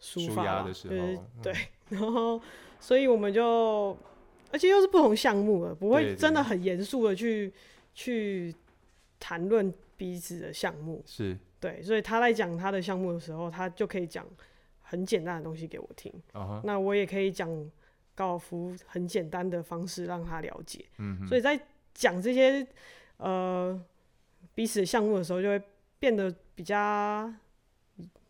[0.02, 1.56] 抒发的时候，就是对，嗯、
[1.92, 2.42] 然后
[2.80, 3.96] 所以我们就，
[4.52, 7.54] 而且又是不同项目的，不会真的很严肃的去
[7.94, 8.54] 去
[9.20, 14.26] 谈论彼此的项目，是对，所以他在讲他的项目的时候，他就可以讲
[14.82, 16.62] 很简单的东西给我听，uh-huh.
[16.64, 17.48] 那我也可以讲
[18.16, 21.60] 高尔夫很简单的方式让他了解，嗯，所以在
[21.94, 22.66] 讲这些
[23.18, 23.80] 呃
[24.56, 25.62] 彼此的项目的时候，就会。
[26.02, 27.32] 变得比较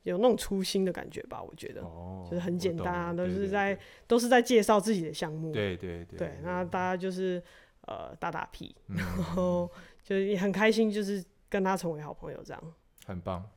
[0.04, 7.42] 有那种初心的感觉吧，我觉得，哦、就是很简单啊，都是在都是在介绍自己的项目，对对对，对，那大家就是
[7.82, 9.70] 呃打打屁，嗯、然后
[10.04, 12.74] 就是也很开心，就是跟他成为好朋友这样，
[13.06, 13.48] 很棒。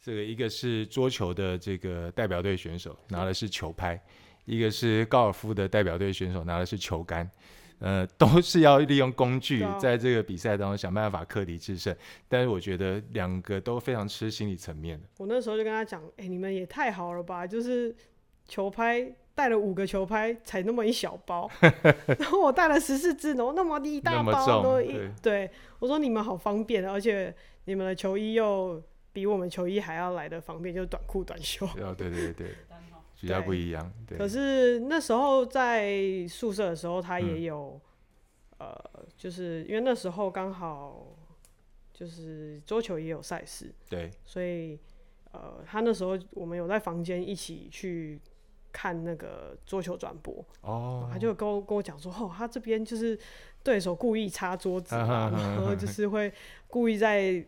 [0.00, 3.98] 这个一个是桌球的这个代表队选手拿的是球拍，
[4.44, 7.30] 一个是高尔夫的代表队选手拿的是球杆。
[7.84, 11.94] 呃，都是要利用工具，在这个比赛当中想办法克敌制胜。
[12.26, 15.06] 但是我觉得两个都非常吃心理层面的。
[15.18, 17.94] 我那时候就跟他讲，哎、欸，你们也太好了吧，就是
[18.48, 21.50] 球拍带了五个球拍，才那么一小包，
[22.18, 25.50] 然后我带了十四支，然后那么一大包都一对，对。
[25.78, 27.34] 我说你们好方便，而且
[27.66, 31.66] 你们的球衣又比我们球衣还要来的方便，就是短裤短袖。
[31.66, 32.46] 哦，对对对。
[33.24, 34.18] 比较不一样，对。
[34.18, 35.92] 可是那时候在
[36.28, 37.80] 宿舍的时候，他也有，
[38.58, 41.16] 嗯、呃，就是因为那时候刚好
[41.92, 44.78] 就是桌球也有赛事，对，所以
[45.32, 48.20] 呃，他那时候我们有在房间一起去
[48.70, 53.18] 看那个桌球转播，哦，他就跟我跟我讲说，哦，他这边就是
[53.62, 56.32] 对手故意擦桌子， 然后就是会
[56.66, 57.44] 故意在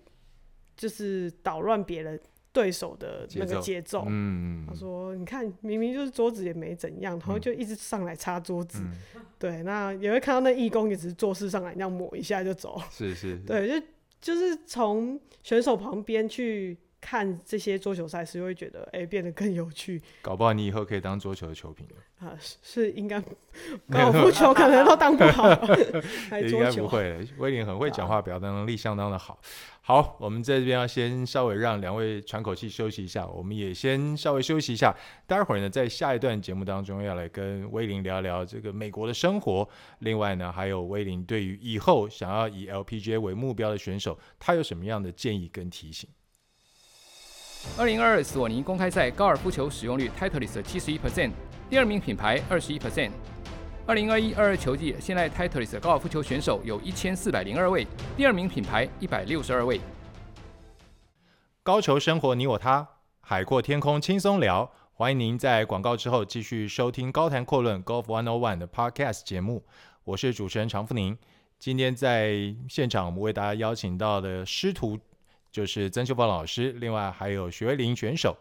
[0.76, 2.20] 就是捣乱别人。
[2.56, 8.92] 对手的那个节奏，嗯，他说：“你看，明明就是桌子也没怎样，然后就一直上来擦桌子，嗯、
[9.38, 13.86] 对，那也会看到那义工也只是做事上来那样抹一下就走，是是，是，对，就
[14.22, 20.02] 就是从选手旁边去。”看这些桌球赛事，会觉得哎、欸，变得更有趣。
[20.22, 22.36] 搞不好你以后可以当桌球的球评了啊！
[22.40, 23.20] 是应该，
[23.90, 25.48] 高尔夫球可能都当不好，
[26.42, 27.24] 应该不会了。
[27.38, 29.38] 威廉很会讲话，表达能力相当的好。
[29.82, 34.92] 好，我们在这边要先稍微让两位喘口气休息一下，我们也先稍微休息一下。
[35.28, 39.68] 待会儿呢，在下一段节目当中要来跟威林聊聊这个美国的生活。
[40.00, 46.10] 另外呢，还有威林对于以后想要以 LPGA 为目标的选手，他有什么样的建议跟提醒？
[47.78, 51.30] 二零二二索尼公开赛高尔夫球使用率，Titleist 七十一 percent，
[51.68, 53.10] 第二名品牌二十一 percent。
[53.86, 59.80] 二零二一二二球季，现在 Titleist 高尔夫球选手有一千四百零二位，第二名品牌一百六十二位。
[61.62, 62.88] 高球生活，你我他，
[63.20, 64.72] 海阔天空轻松聊。
[64.94, 69.62] 欢迎您在广告之后继续收听高谈阔论 Golf One On One 的 Podcast 节目，
[70.04, 71.18] 我是主持人常富宁。
[71.58, 74.98] 今天在现场，我们为大家邀请到的师徒。
[75.56, 78.36] 就是曾秀芳老师，另外还有徐威林选手。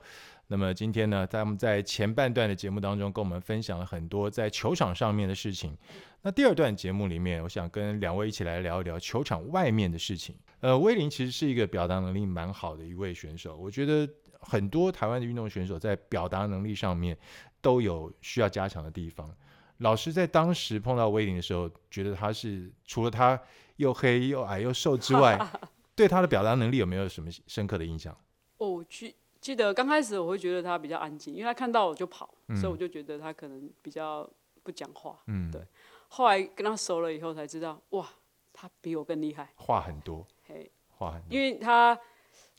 [0.47, 5.77] 那么今天呢，他们在前半段的节目当中跟我们分享了很多在球场上面的事情。
[6.23, 10.35] 那第二段节目里面，我想跟两位一起来聊一聊球场外面的事情。
[10.59, 13.55] 呃，威林其实是一个表达能力蛮好的一位选手。
[13.55, 14.05] 我觉得
[14.41, 17.17] 很多台湾的运动选手在表达能力上面
[17.61, 19.33] 都有需要加强的地方。
[19.77, 23.41] 老师在当时碰到威林的时候，觉得他是除了他
[23.77, 25.39] 又黑又矮又瘦之外。
[25.95, 28.15] 对他的表达能力有没有什么深刻的印象？
[28.57, 34.29] 我记记得刚开始我会觉得他比较安静，因为他看到我就跑，嗯，所以我就觉得他可能比较
[34.63, 35.21] 不讲话。
[35.27, 35.61] 嗯，对。
[36.07, 38.07] 后来跟他熟了以后才知道，哇，
[38.53, 40.25] 他比我更厉害，话很多。
[40.45, 41.27] 嘿，话很多。
[41.29, 41.99] 因为他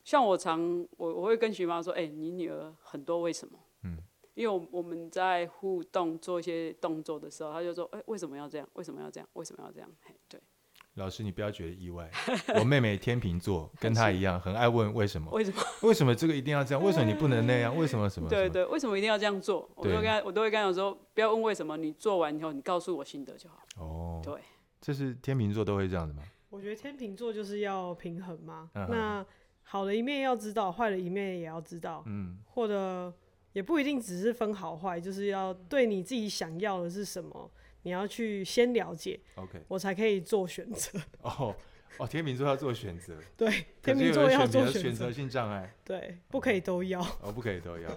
[0.05, 3.59] 像我常我我会跟徐妈说，哎，欸，你女儿很多为什么？
[3.83, 3.99] 嗯，
[4.35, 8.69] 因为我我们在互动做一些动作的时候，他就说，哎，欸，为什么要这样？
[8.75, 9.29] 为什么要这样？
[9.33, 9.91] 为什么要这样？
[10.03, 10.41] 嘿，对。
[10.97, 12.11] 老师，你不要觉得意外，
[12.59, 15.31] 我妹妹天秤座， 跟她一样，很爱问为什么？
[15.31, 15.63] 为什么？
[15.83, 16.83] 为什么这个一定要这样？
[16.83, 17.77] 为什么你不能那样？
[17.77, 18.29] 为什么什么？
[18.31, 19.69] 对对，为什么一定要这样做？
[19.75, 23.63] 我都跟她，我都会跟她说，不要问为什么，你做完以后，你告诉我心得就好。
[23.77, 24.41] 哦，对，
[24.81, 26.23] 这是天秤座都会这样的吗？
[26.49, 28.71] 我觉得天秤座就是要平衡嘛。
[28.73, 29.25] 那
[29.65, 32.03] 好的一面要知道，坏的一面也要知道。
[32.07, 33.13] 嗯，或者
[33.53, 37.51] 也不一定只是分好坏，就是要对你自己想要的是什么。
[37.87, 40.99] 你要去先了解，OK，我才可以做选择。
[41.23, 41.55] 哦
[41.99, 43.49] 哦，天秤座要做选择，对，
[43.81, 47.01] 天秤座要做选择性障碍，对，不可以都要。
[47.23, 47.89] 哦，不可以都要。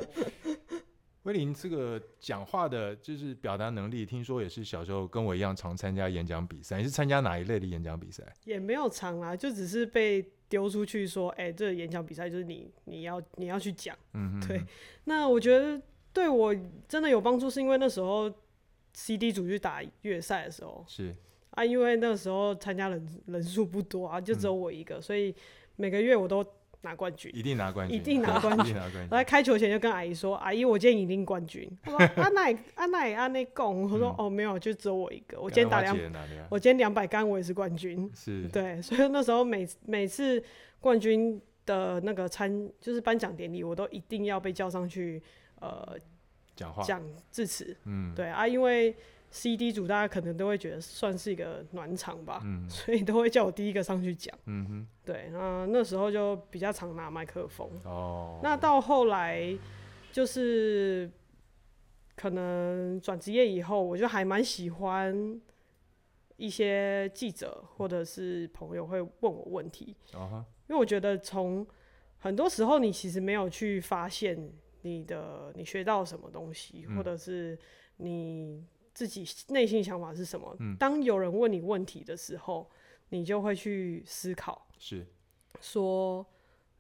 [1.23, 6.78] 威林这个讲话的，就是表达能力，听说也是小时候跟我一样常参加演讲比赛。
[6.78, 8.23] 你是参加哪一类的演讲比赛？
[8.45, 13.97] 也没有常啊，就只是被丢出去说，哎、欸，这个演讲比赛就是你你要你要去讲。
[14.13, 14.63] 嗯哼，对。
[15.06, 15.82] 那我觉得
[16.13, 16.56] 对我
[16.88, 18.32] 真的有帮助，是因为那时候。
[18.99, 21.15] CD 组去打月赛的时候，是
[21.51, 25.33] 啊，因为那个时候参加人人数不多啊，就只有我一个，嗯、所以
[25.77, 26.45] 每个月我都
[26.81, 28.75] 拿冠军，一定拿冠军，一定拿冠军。
[29.09, 35.39] 我在开球前就跟阿姨说：“阿姨，我今天一定冠军。”我说：“阿奶，阿奶，阿内贡。”我说：“哦，没有，就只有我一个。
[35.39, 35.97] 我今天打两，
[36.49, 40.43] 我今天两百杆，我也是冠军。”是，对，所以那时候每每次
[40.81, 45.23] 冠军的那个参就是颁奖典礼，我都一定要被叫上去，
[45.62, 45.97] 呃。
[46.60, 46.84] 讲话。
[46.84, 48.93] 讲致辞，嗯，对啊，因为
[49.32, 59.58] CD 组大家可能都会觉得算是一个暖场吧，嗯，所以都会叫我第一个上去讲，嗯哼，对，那那时候就比较常拿麦克风，哦，那到后来
[60.12, 61.10] 就是
[62.15, 65.39] 可能转职业以后，我就还蛮喜欢
[66.38, 71.65] 一些记者或者是朋友会问我问题，哦，因为我觉得从
[72.17, 74.52] 很多时候你其实没有去发现。
[74.81, 77.57] 你的你学到什么东西，嗯、或者是
[77.97, 80.55] 你自己内心想法是什么？
[80.59, 82.69] 嗯、当有人问你问题的时候，
[83.09, 85.05] 你就会去思考，是
[85.61, 86.25] 说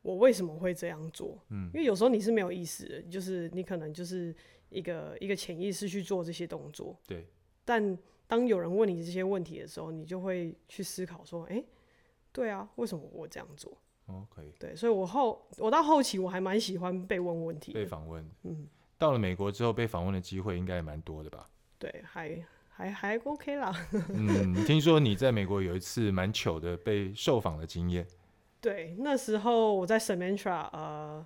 [0.01, 1.37] 我为什么会这样做？
[1.49, 4.35] 嗯，因为有时候你是没有意识的，就是你可能就是
[4.69, 6.97] 一个一个潜意识去做这些动作。
[7.07, 7.27] 对。
[7.65, 11.65] 但当有人问你这些问题的时候，你就会去思考说：哎、欸，
[12.31, 13.77] 对啊，为什么我这样做？
[14.09, 14.51] 哦，可以。
[14.59, 18.27] 对，所以我后我到后期我还蛮喜欢被问问题，被访问。
[18.43, 18.67] 嗯，
[18.97, 21.45] 到了美国之后，被访问的机会应该也蛮多的吧？
[21.77, 23.73] 对，还还还 OK 啦。
[24.09, 28.05] 嗯，听说你在美国有一次蛮糗的被受访的经验。
[28.59, 31.25] 对，那时候我在 Samantra，呃，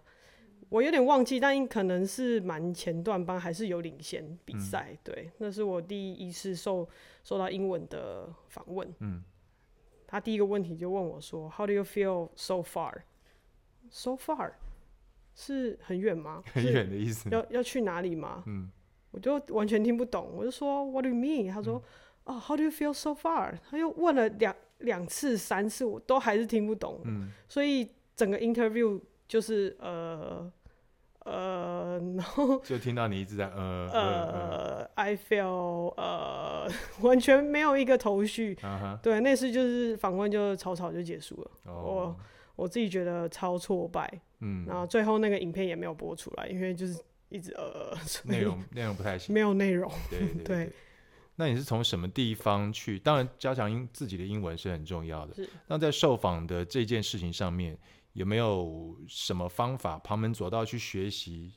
[0.69, 4.89] 我有点忘记，但可能是蛮前段班，还是有领先比赛。
[4.91, 6.87] 嗯、对，那是我第一次受
[7.23, 8.93] 受到英文的访问。
[8.99, 9.23] 嗯。
[10.13, 13.01] 他第一个问题就问我说：“How do you feel so far?
[13.89, 14.51] So far
[15.33, 16.43] 是很远吗？
[16.53, 17.27] 很远的意思？
[17.31, 18.69] 要要去哪里吗？”嗯，
[19.09, 20.29] 我就完全听不懂。
[20.35, 21.81] 我就说：“What do you mean？” 他说
[22.25, 27.01] ：“哦、嗯 oh,，How do you feel so far？” 他又问了两两次、三次，我都还是听不懂。
[27.05, 30.51] 嗯，所以整个 interview 就是呃。
[31.25, 36.69] 呃，然后就听到你一直在呃 呃，呃，I feel 呃，
[37.01, 38.55] 完全没有一个头绪。
[38.55, 38.97] Uh huh.
[39.01, 41.51] 对，那次就是访问就草草就结束了。
[41.73, 41.85] Oh.
[41.85, 42.15] 我
[42.55, 44.21] 我自己觉得超挫败。
[44.39, 49.89] 嗯，然后最后那个影片也没有播出来，因为就是一直呃， 内容内容不太行，没有内容。
[50.09, 50.71] 对对，对，对。
[51.37, 52.99] 那你是从什么地方去？
[52.99, 55.33] 当然，加强英自己的英文是很重要的。
[55.33, 55.49] 是。
[55.67, 57.77] 那在受访的这件事情上面。
[58.13, 61.53] 有没有什么方法旁门左道去学习？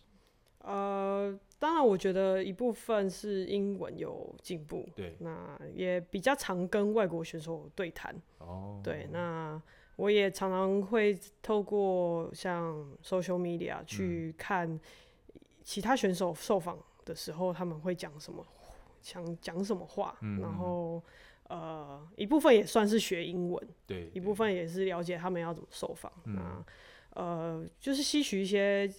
[0.61, 8.15] 呃，当然，我觉得一部分是英文有进步，对，那也比较常跟外国选手对谈。
[8.39, 9.61] 哦，对，那
[9.97, 14.81] 我也常常会透过像 social media 去看
[15.63, 18.45] 其他选手受访的时候，他们会讲什么，
[19.01, 21.03] 想讲什么话，嗯、然后。
[21.49, 26.13] 呃，一部分也算是学英文，对，一部分也是了解他们要怎么受访。
[26.25, 26.65] 嗯、那
[27.23, 28.93] 呃，就是吸取一些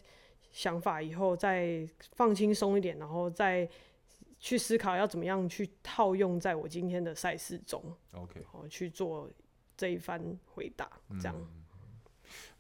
[0.52, 3.70] 想法以后，再放轻松一点，然后再
[4.40, 7.84] 去思考要怎么样去套用在我今天的赛事中。
[8.12, 9.30] OK，去做
[9.76, 10.90] 这一番回答。
[11.20, 11.66] 这样、嗯，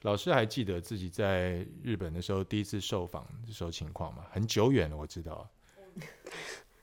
[0.01, 4.25] 老师还记得自己在日本的时候第一次受访的时候情况吗？
[4.31, 5.49] 很久远了，我知道。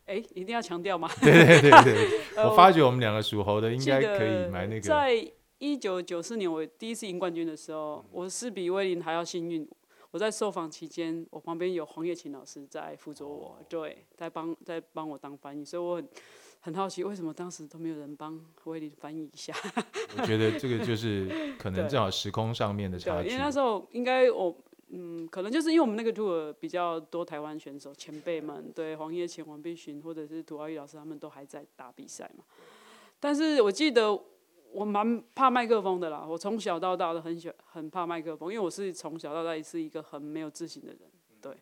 [0.07, 1.09] 哎，一定要强调吗？
[1.23, 4.81] 对对对对， 我发觉我们两个属猴的应该可以买那个。
[4.81, 5.13] 在
[5.59, 9.67] 一九九四年，我第一次赢冠军的时候，我是比威林还要幸运。
[10.11, 16.09] 我在受访期间，我旁边有黄叶琴老师在辅佐我，对，在帮在帮我当翻译，所以我很
[16.61, 19.55] 很好奇，为什么当时都没有人帮威林翻译一下？
[20.19, 23.29] 我觉得这个就是可能 正好时空上面的差距。
[23.29, 24.55] 因为那时候应该我。
[24.91, 32.45] 嗯，可能就是因为我们那个 tour 比较多台湾选手前辈们，对黄叶前、黄碧勋或者是涂阿玉老师，他们都还在打比赛嘛。
[33.19, 34.17] 但是我记得
[34.73, 41.01] 我蛮怕麦克风的啦，我从小到大都很喜欢很怕麦克风，因为我是从小到大是一个很没有自信的人。
[41.41, 41.57] 对，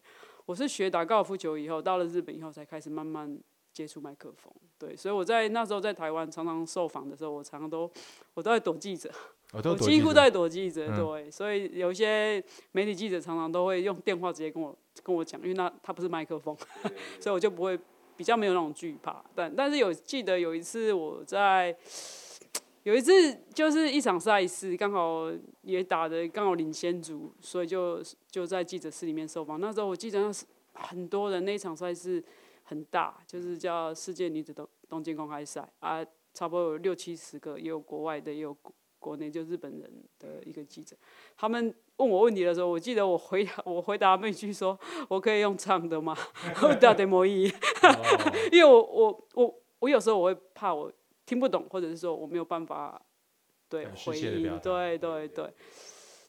[0.44, 3.38] 我是学打高尔夫球以后，到了日本以后才开始慢慢
[3.72, 4.52] 接触麦克风。
[4.78, 7.90] 对，所以我在那时候在台湾常常受访的时候，我常常都
[8.34, 9.12] 我都在躲记者，
[9.52, 10.86] 我几乎都在躲记者。
[10.96, 12.42] 对，所以有一些
[12.72, 16.56] 媒体记者常常都会用电话直接跟我跟我讲，因为那他不是麦克风，
[17.20, 17.78] 所以我就不会
[18.16, 19.24] 比较没有那种惧怕。
[19.34, 21.76] 但但是有记得有一次我在。
[22.84, 25.30] 有一次就是一场赛事，刚好
[25.60, 29.60] 也打得刚好领先组，所以就就在记者室里面受访。
[29.60, 32.20] 那时候我记得那是很多人，那一场赛事
[32.64, 38.52] 很大，就是叫世界女子东东京公开赛啊，差不多有六七十个，也有国外的，也有
[39.02, 39.82] 国内就日本人
[40.18, 40.96] 的一个记者。
[41.36, 44.78] 他们问我问题的时候，我记得我回答我回答他们一句说
[45.10, 46.16] ：“我可以用唱的吗？”
[48.52, 50.90] 因为我我我我有时候我会怕我。
[51.24, 53.00] 听不懂，或者是说我没有办法
[53.68, 55.48] 对回应，对对对。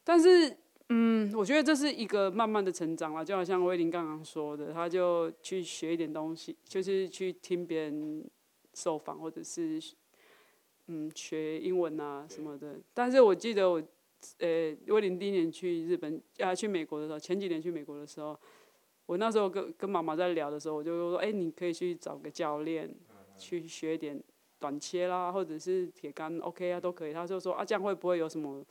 [0.04, 0.56] 但是，
[0.88, 8.24] 嗯，我觉得这是一个慢慢的成长了，就好像威林刚刚说的，他就去学一点东西，就是去听别人
[8.72, 9.82] 受访，或者是
[10.86, 12.76] 嗯学英文啊什么的。
[12.92, 13.82] 但是我记得我，
[14.38, 18.38] 呃，威霖第一年去日本啊去美国的时候，前几年去美国的时候，
[19.06, 22.94] 我那时候跟跟妈妈在聊的时候，我就说，哎，你可以去找个教练
[23.36, 24.22] 去学一点。
[24.60, 27.12] 短切啦，或者是铁杆，OK 啊，都可以。
[27.12, 28.64] 他就说啊，这样会不会有什么，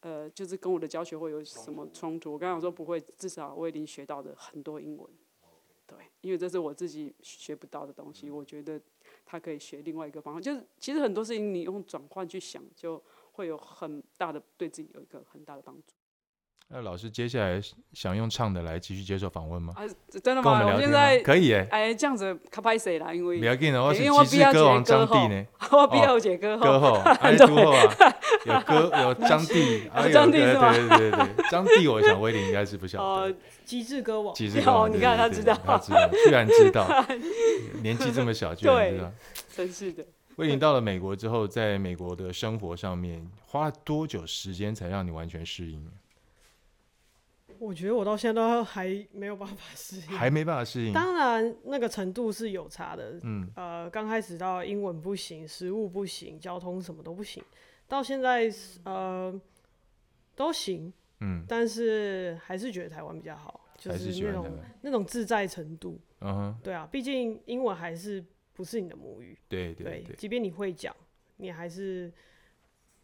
[0.00, 2.32] 呃，就是跟我的教学会有什么冲突？
[2.32, 5.06] 我刚刚说不会，至少我已经学到的很多英文，
[5.86, 8.80] 对，因为这是我自己学不到的东西，我觉得
[9.26, 10.40] 他可以学另外一个方法。
[10.40, 13.02] 就是其实很多事情你用转换去想，就
[13.32, 15.92] 会有很大的对自己有一个很大的帮助。
[16.68, 17.60] 那老师接下来
[17.92, 19.72] 想用唱的来继续接受访问吗？
[19.76, 19.86] 啊，
[20.22, 20.64] 真的吗？
[20.66, 23.14] 我，我现在可以哎，哎，这样子卡拍谁啦？
[23.14, 27.82] 因为不要紧，我是因为我比较歌王张帝呢， 我比较解歌后，歌后， 哎，歌后啊，
[28.46, 30.72] 有歌有张帝， 张帝是吗？
[30.72, 33.04] 对对对对，张帝，我想威廉应该是不晓得。
[33.04, 37.06] 哦，机智歌王，机智歌王，你看他知道，他知道，居然知道，
[37.80, 39.12] 年纪这么小，居然知道，
[39.54, 40.04] 真是的。
[40.34, 45.88] 威廉到了美国之后，在美国的生活上面花了多久时间才让你完全适应？
[47.58, 50.92] 我觉得我到现在都还没有办法适应， 还没办法适应。
[50.92, 53.18] 当然，那个程度是有差的。
[53.22, 57.42] 嗯，呃，刚开始到英文不行，食物不行，交通什么都不行，
[57.88, 58.52] 到现在
[58.84, 59.38] 呃
[60.34, 60.92] 都行。
[61.20, 65.98] 嗯，但是还是觉得台湾比较好，就是那种那种自在程度。
[66.20, 69.38] 嗯哼，对啊，毕竟英文还是不是你的母语。
[69.48, 70.94] 对对对，即便你会讲，
[71.36, 72.12] 你还是。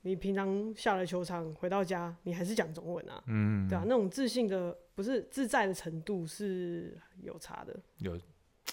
[0.05, 3.23] 你平常下了球场回到家，你还是讲中文啊？
[3.27, 7.73] 嗯，对啊，那种自信的不是自在的程度是有差的。
[7.99, 8.19] 有，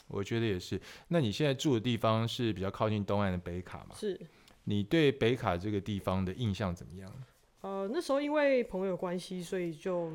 [0.07, 0.81] 我觉得也是。
[1.07, 3.95] 那你现在住的地方是比较靠近东岸的北卡吗？
[3.95, 4.19] 是。
[4.63, 7.13] 你对北卡这个地方的印象怎么样？
[7.61, 10.11] 呃，那时候因为朋友关系，所以就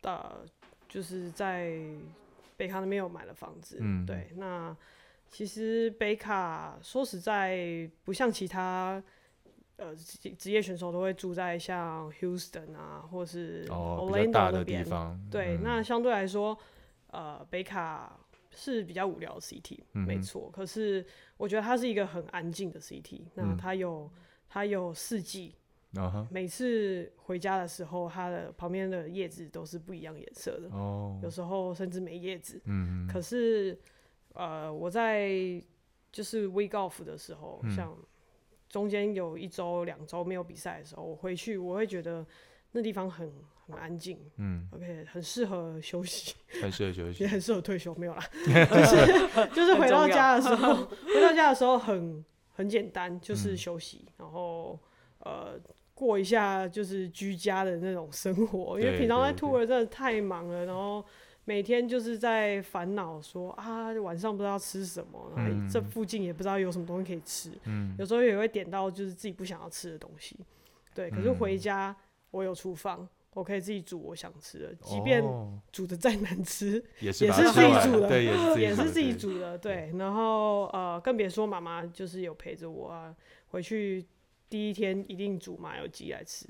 [0.00, 0.44] 呃
[0.88, 1.78] 就是在
[2.56, 3.76] 北卡那边有买了房子。
[3.80, 4.30] 嗯，对。
[4.36, 4.74] 那
[5.28, 9.02] 其实北卡说实在不像其他。
[9.76, 14.86] 呃，职职业选手都会住在像 Houston 啊，或是 Orlando 那边。
[15.28, 16.56] 对，嗯、那相对来说，
[17.08, 18.16] 呃，北卡
[18.54, 19.40] 是比较无聊的
[19.92, 20.48] 哼没错。
[20.52, 21.04] 可是
[21.36, 23.22] 我觉得它是一个很安静的 city。
[23.34, 24.08] 那它有
[24.48, 25.56] 它有四季，
[25.94, 30.68] 嗯、每次回家的时候，它的旁边的叶子都是不一样颜色的。
[30.68, 32.62] 哦、有时候甚至没叶子。
[32.66, 33.76] 嗯、可是，
[34.34, 35.60] 呃，我在
[36.12, 37.92] 就是 week off 的时候，嗯、像。
[38.74, 42.26] 中间有一周、两周没有比赛的时候，我回去我会觉得
[42.72, 43.32] 那地方很
[43.68, 50.74] 很安静，嗯，OK，很适合休息，很适合休息，也很适合退休，没有啦， 就是就是回到家的时候，
[51.06, 53.56] 回到家的时候很很简单，就是。
[53.56, 54.76] 休息，嗯、然后
[55.20, 55.56] 呃
[55.94, 61.04] 过一下就是居家的那种生活，因为平常在 tour 真的太忙了，然后。
[61.46, 67.52] 每天就是在烦恼说啊，晚上不知道吃什么，然后这附近也不知道有什么东西可以吃。
[67.64, 70.36] 嗯、有时候也会点到就是自己不想要吃的东西。
[70.94, 71.94] 对，可是回家
[72.30, 75.22] 我有厨房，我可以自己煮我想吃的，即便
[75.70, 78.24] 煮的再难吃，哦、也是自己煮的，对，
[78.60, 79.58] 也是自 己煮的。
[79.58, 83.14] 对，然后呃，更别说妈妈就是有陪着我啊，
[83.48, 84.06] 回去
[84.48, 86.48] 第一天一定煮麻油鸡来吃。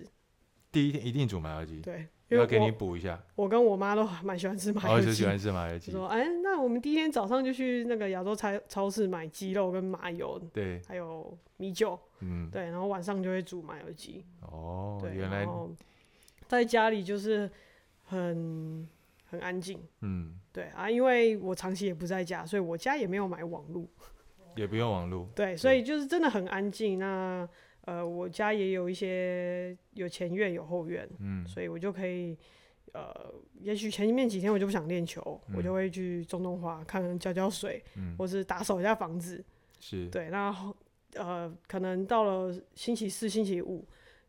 [0.70, 1.80] 第一天一定煮麻油鸡。
[1.80, 2.06] 对。
[2.36, 3.20] 要给你补一下。
[3.34, 5.06] 我跟我妈都蛮喜欢吃麻油鸡。
[5.08, 5.90] 我喜欢吃麻油鸡。
[5.90, 14.24] 说，哎，那我们第一天早上就去那个亚洲超超市买鸡肉跟麻油，对，还有米酒，嗯，对，然后晚上就会煮麻油鸡。
[14.42, 15.46] 哦，对原来。
[16.46, 17.50] 在家里就是
[18.04, 18.86] 很
[19.24, 23.88] 很安静，嗯，对啊，因为我长期也不在家，所以我家也没有买网路，
[24.54, 25.26] 也不用网路。
[25.34, 26.98] 对，所以就是真的很安静。
[26.98, 27.48] 那
[27.86, 32.34] 呃，我家也有一些有前院有后院，嗯，所以我就可以，
[32.94, 39.44] 呃，也许前面几天我就不想练球，嗯、我就会去种种花，看看浇浇水，嗯，或是打扫一下房子，
[39.80, 40.08] 是。
[40.08, 40.74] 对，那后
[41.14, 43.86] 呃，可能到了星期四、星期五，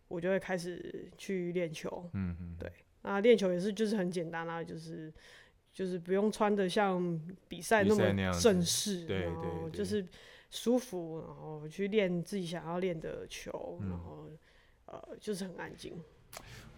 [0.09, 2.69] 我就会开始去练球，嗯嗯，对，
[3.03, 5.13] 那练球也是就是很简单啊，就是
[5.71, 10.05] 就是不用穿的像比赛那么正式，对对，就是。
[10.49, 14.29] 舒服，然后去练自己想要练的球，嗯、然后
[14.85, 15.93] 呃，就是很安静。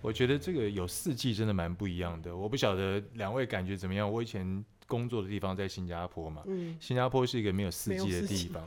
[0.01, 2.35] 我觉得这个有四季真的蛮不一样的。
[2.35, 4.11] 我不晓得两位感觉怎么样？
[4.11, 8.63] 我以前工作的地方在新加坡嘛，嗯、新加坡是一个没有四季的地方。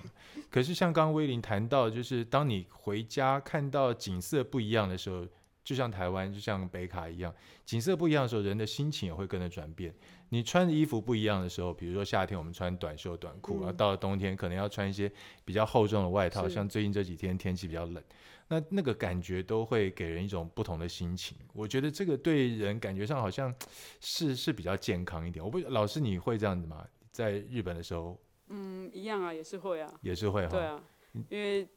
[0.51, 5.25] 可是像刚刚威林谈到，就是当你回家看到景色不一样的时候，
[5.63, 7.35] 就像台湾，就像北卡一样，
[7.65, 9.95] 景色不一样的时候，人的心情也会跟着转变。
[10.31, 15.11] 你穿的衣服不一样的时候，比如说夏天我们穿短袖短裤，嗯、然后到了冬天可能要穿一些
[15.45, 16.49] 比较厚重的外套。
[16.49, 18.03] 像最近这几天天气比较冷，
[18.47, 21.37] 那那个感觉都会给人一种不同的心情。
[21.53, 23.53] 我觉得这个对人感觉上好像
[24.01, 25.45] 是是比较健康一点。
[25.45, 26.87] 我不老师你会这样子吗？
[27.11, 28.17] 在日本的时候，
[28.49, 30.49] 嗯，一样啊，也是会啊，也是会哈。
[30.49, 30.81] 对啊，
[31.29, 31.69] 因为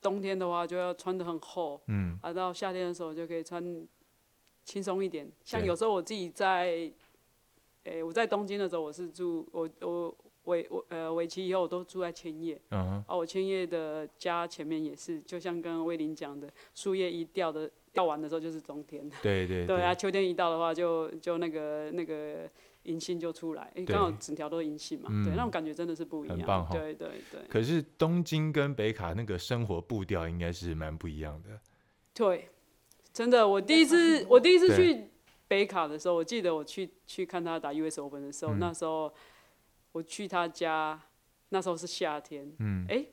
[0.00, 3.86] 冬天的话就要穿得很厚，嗯，啊，到夏天的时候就可以穿
[4.64, 5.30] 轻松一点。
[5.44, 6.90] 像有时候我自己在。
[7.84, 13.10] 诶、欸，我在东京的时候，我是住我我尾我呃尾期以后我都住在千叶，嗯、uh.
[13.10, 22.48] 啊，我千叶的家前面也是，就像刚刚威林讲的，树叶一掉的掉完的时候就是冬天，对对 对，对啊，秋天一到的话就就那个那个
[22.84, 27.40] 银杏就出来，刚对好整条都是银杏嘛，嗯、对，那种感觉真的是不一样，很棒哈，对对对。
[27.48, 31.60] 可是东京跟北卡那个生活步调应该是蛮不一样的，
[32.14, 32.48] 对，
[33.12, 35.06] 真的，我第一次我第一次去。
[35.50, 39.12] 北卡的时候，我记得我去去看他打 US Open 的时候，嗯、那时候
[39.90, 40.96] 我去他家，
[41.48, 42.48] 那时候是夏天。
[42.60, 42.86] 嗯。
[42.88, 43.12] 哎、欸，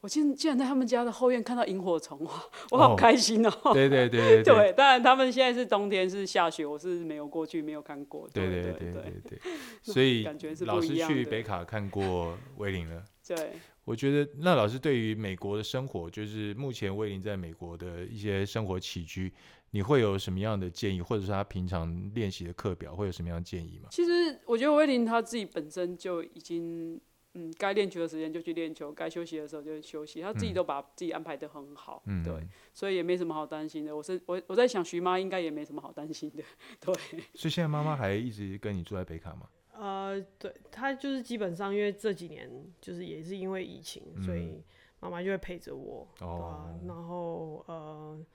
[0.00, 2.18] 我竟竟然在他们家的后院看到萤火虫，
[2.70, 3.74] 我好开心哦、喔。
[3.74, 8.28] 对对 对对，当然他们现在是冬天是下雪，我是没有过去，没有看过。
[8.32, 8.92] 对对对
[9.28, 9.38] 对。
[9.82, 13.04] 所以 感觉是老师去北卡看过威灵了。
[13.26, 13.52] 对。
[13.84, 19.32] 我觉得那老师对于美国的生活，就是目前威灵在美国的一些生活起居。
[19.72, 23.88] 你会有什么样的建议，或者是他平常练习的课表会有什么样的建议吗？
[23.92, 27.00] 其实我觉得威霖他自己本身就已经，
[27.34, 33.96] 嗯，该练球的时间就去练球，该休息的时候就休息，他自己都把自己安排的很好，嗯、对，所以也没什么好担心的。
[33.96, 36.42] 我是我我在想徐妈应该也没什么好担心的，
[36.80, 36.94] 对。
[37.34, 39.48] 所以现在妈妈还一直跟你住在北卡吗？
[39.72, 42.50] 呃，对，她就是基本上因为这几年
[42.80, 44.62] 就是也是因为疫情，嗯、所以
[44.98, 48.26] 妈妈就会陪着我，哦、对，然后呃。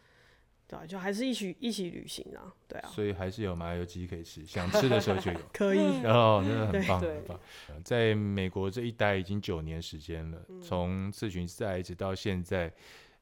[0.68, 7.39] 对，就还是一起一起旅行啊，对啊，所以还是有麻油鸡可以吃，想吃的时候就有， 可以， 然后真的很棒很棒。
[7.84, 12.74] 在美国这一待已经九年时间了，从次巡赛一直到现在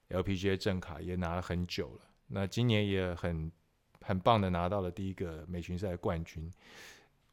[0.10, 3.52] ，LPGA 正卡也拿了很久了，那今年也很
[4.02, 6.52] 很棒的拿到了第一个美巡赛冠军。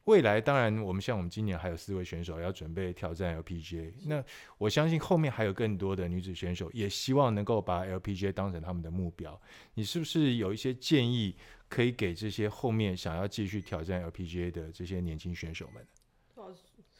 [0.05, 4.23] 未来当然，我们像我们今年还有四位选手要准备挑战 LPGA，那
[4.57, 9.39] 我相信后面还有更多的女子选手也希望能够把 LPGA 当成他们的目标。
[9.75, 11.35] 你是不是有一些建议
[11.69, 15.85] 可以给这些后面想要继续挑战 LPGA 的这些年轻选手们？
[16.33, 16.51] 哦，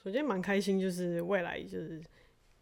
[0.04, 1.99] 首先蛮开心，就是未来就是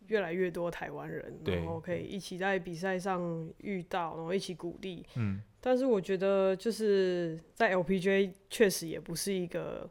[0.08, 5.06] 越来越多台湾人，然后可以一起在比赛上遇到，然后一起鼓励。
[5.16, 9.90] 嗯，但是我觉得就是在 LPGA 确实也不是一个。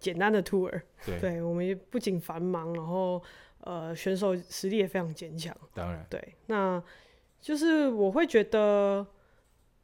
[0.00, 0.68] 简单的 tour，
[1.06, 3.22] 对，对，我们不仅繁忙，然后
[3.60, 5.56] 呃选手实力也非常坚强。
[5.74, 6.82] 当然，对，那
[7.40, 9.06] 就是我会觉得，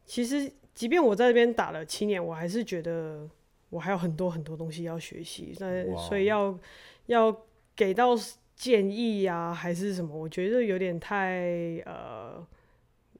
[0.04, 3.28] 其实即便我在这边打了七年，我还是觉得
[3.68, 5.54] 我还有很多很多东西要学习。
[5.60, 6.58] 那所以要
[7.06, 7.36] 要
[7.76, 8.16] 给到
[8.56, 10.16] 建议呀、啊，还是什么？
[10.16, 11.44] 我觉得有点太
[11.84, 12.44] 呃。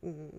[0.03, 0.31] 嗯，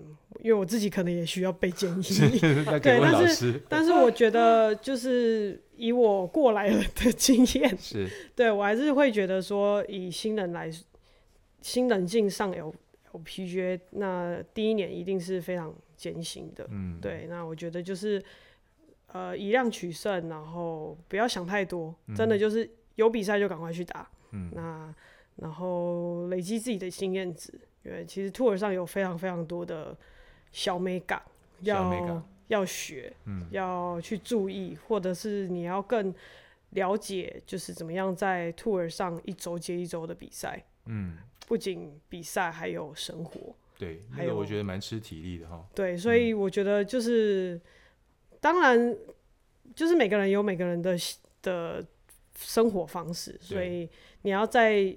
[0.44, 2.40] 因为我自己可能也需要被建议，
[2.80, 8.10] 对，但是但是我觉得就是以我过来人的经验，是。
[8.36, 10.70] 对我还是会觉得说，以新人来
[11.62, 12.74] 新人进上 L
[13.14, 18.22] LPGA，那第一年一定是非常艰辛的，嗯，对，那我觉得就是
[19.14, 24.94] 呃以量取胜，然后不要想太多，真的就是有比赛就赶快去打，嗯，那
[25.38, 27.54] 然后累积自己的经验值。
[27.84, 29.96] 因为，其实 tour 上有非常非常多的
[30.52, 31.22] 小美感
[31.62, 31.90] 要
[32.48, 36.14] 要学，嗯，要去注意，或者是你要更
[36.72, 41.18] 了解，就是怎么样在 tour 上一周接一周的比赛，嗯，
[41.48, 45.66] 不仅比赛还有生活，对，还有我觉得蛮吃体力的哈。
[45.74, 47.62] 对，所以我觉得就是，嗯、
[48.42, 48.98] 当然
[49.76, 50.98] 就是每个人有每个人的
[51.42, 51.86] 的
[52.38, 53.90] 生活方式，所以
[54.22, 54.96] 你要在。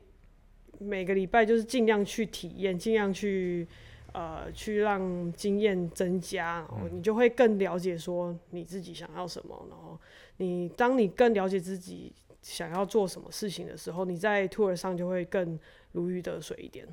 [0.82, 3.68] 每个礼拜就是尽量去体验，尽量去
[4.12, 9.66] 呃，去让经验增加，然后你就会更了解说你自己想要什么。
[9.68, 9.98] 然后
[10.38, 15.58] 你当你更了解自己想要做什么事情的时候，你在 tour 上就会更
[15.92, 16.86] 如鱼得水一点。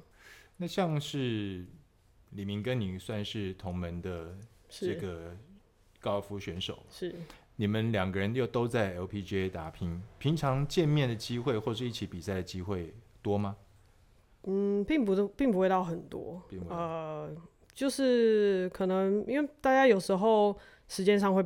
[0.57, 1.65] 那像是
[2.31, 4.37] 李明跟你算是同门的
[4.69, 5.35] 这个
[5.99, 7.15] 高尔夫选手，是
[7.55, 13.55] 你们两个人又都在 LPGA 打拼，平常见面的机会或是一起比赛的机会多吗？
[14.49, 17.29] 嗯，并不是，并不会到很多，呃，
[17.73, 21.45] 就是可能因为大家有时候时间上会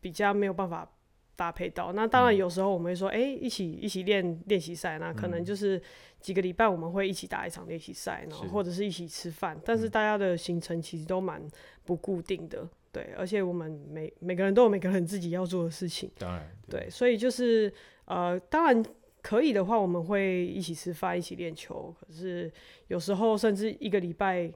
[0.00, 0.90] 比较没有办法
[1.36, 5.78] 搭配到，那当然有时候我们会说，哎、嗯欸，一起一起练练习赛，那可能就是
[6.20, 11.46] 几个礼拜我们会一起打一场练习赛，然后或者是一起吃饭，但是大家的行程其实都蛮
[11.84, 17.70] 不固定的，对，而且我们每每个人都有每个人自己要做的事情，当然，对，对，所以就是
[18.06, 18.82] 呃，当然。
[19.22, 21.94] 可以的话，我们会一起吃饭，一起练球。
[22.00, 22.52] 可是
[22.88, 24.52] 有时候甚至一个礼拜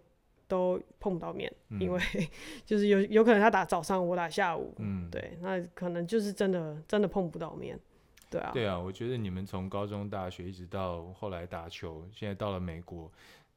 [0.48, 2.00] 都碰不到面，嗯、因为
[2.66, 4.74] 就是有有可能他打早上，我打下午。
[4.78, 7.78] 嗯，对，那可能就是真的真的碰不到面。
[8.28, 13.10] 对啊，对啊，我觉得你们从高中、大学一直到后来打球，现在到了美国。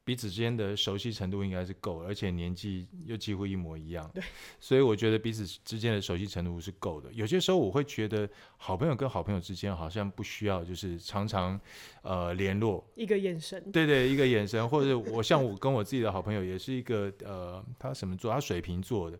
[0.09, 4.23] 彼此之间的熟悉程度应该是够，而且年纪又几乎一模一样，对，
[4.59, 7.13] 所以我觉得彼此之间的熟悉程度是够的。
[7.13, 11.61] 有些时候我会觉得，好朋友跟好朋友之间好像不需要就是常常
[12.01, 18.33] 呃联络，一个眼神，对对，一个眼神， 或者我像我跟我自己的好朋友也是一个呃，他什么座？
[18.33, 19.19] 他水瓶座的，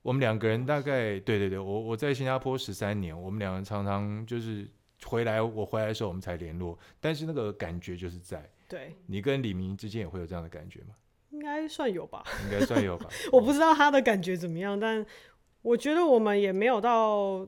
[0.00, 4.66] 我们两个人大概对对对，我我在新加坡十三年，我们两个人常常就是
[5.04, 8.50] 回来，我回来的时候我们才联络，但是那个感觉就是在。
[8.68, 10.94] 对，你跟李明之间也会有这样的感觉吗？
[11.30, 13.08] 应该算有吧， 应该算有吧。
[13.30, 15.04] 我不知道他的感觉怎么样，但
[15.60, 17.46] 我觉得我们也没有到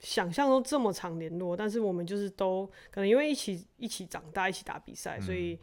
[0.00, 1.56] 想象中这么常联络。
[1.56, 5.56] 但是我们就是都可能因为一起一起长大，一起打比赛，嗯，所以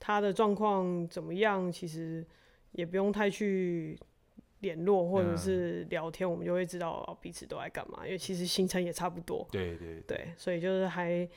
[0.00, 2.26] 他的状况怎么样，其实
[2.72, 3.96] 也不用太去
[4.60, 8.04] 联络或者是聊天，嗯，我们就会知道彼此都在干嘛。
[8.04, 9.46] 因为其实行程也差不多。
[9.52, 11.28] 对对对，对，所以就是还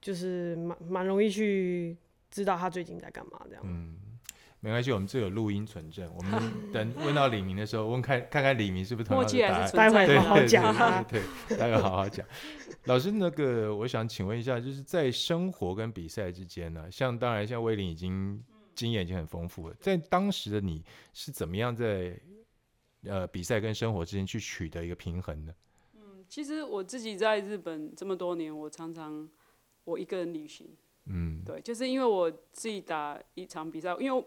[0.00, 1.94] 就是蛮蛮容易去。
[2.30, 3.62] 知道他最近在干嘛这样。
[3.64, 3.96] 嗯，
[4.60, 6.12] 没关系，我们这有录音存证。
[6.14, 9.72] 我们 等问到李明的时候，问看看看李明是不是同样的答案。
[9.72, 11.02] 待会好好讲啊。
[11.02, 11.22] 对，
[11.56, 12.26] 待会好好讲。
[12.84, 18.42] 老师，那个我想请问一下，就是在生活跟比赛之间呢，像当然像威林已经
[18.74, 22.18] 经验已经很丰富了，在当时的你是怎么样在
[23.04, 25.52] 呃比赛跟生活之间去取得一个平衡呢？
[25.94, 29.28] 嗯，其实我自己在日本这么多年，我常常
[29.84, 30.66] 我一个人旅行。
[31.08, 34.24] 嗯，对，就是因为我自己打一场比赛，因为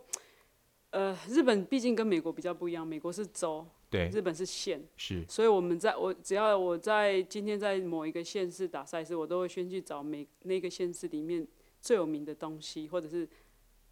[0.90, 11.48] 呃，日本毕竟跟美国比较不一样，美国是州，对，日本是县，是，所以我们在我只要我在今天在某一个县市打赛事，我都会先去找每那个县市里面
[11.80, 13.26] 最有名的东西，或者是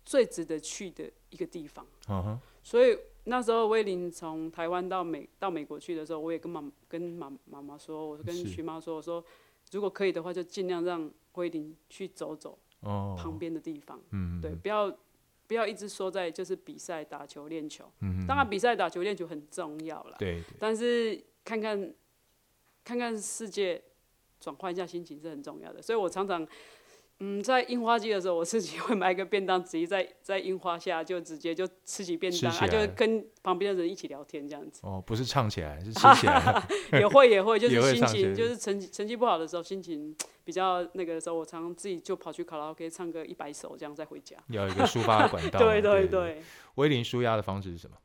[0.03, 1.87] 最值得去的一个地方。
[2.07, 2.37] Uh-huh.
[2.61, 9.23] 所以那时候威林从台湾到美到美国去的时候，我也跟妈跟妈妈妈说，我跟徐妈说，我说
[9.71, 12.59] 如果可以的话，就尽量让威林去走走。
[12.81, 14.95] 哦，旁边的地方，嗯，对，不要
[15.47, 21.93] 不要一直说在就是比赛打球练球，嗯，当然比赛打球练球很重要了，对，但是看看
[22.83, 23.81] 看看世界，
[24.39, 26.47] 转换一下心情是很重要的，所以我常常。
[27.21, 34.79] 嗯，在樱花季的时候，我自己会买一个便当，直接在在樱花下就直接就吃起便当，啊，就跟旁边的人一起聊天这样子。
[34.83, 36.63] 哦，不是唱起来，是吃起来。
[36.97, 40.15] 也会也会，就是心情就是成绩成绩不好的时候，心情
[40.45, 44.37] 比较那个的时候，我常常自己就跑去卡拉 OK 唱个一百首，这样再回家。
[44.47, 45.59] 要一个抒发的管道。
[45.63, 46.41] 对对对。
[46.75, 47.97] 威林舒压的方式是什么？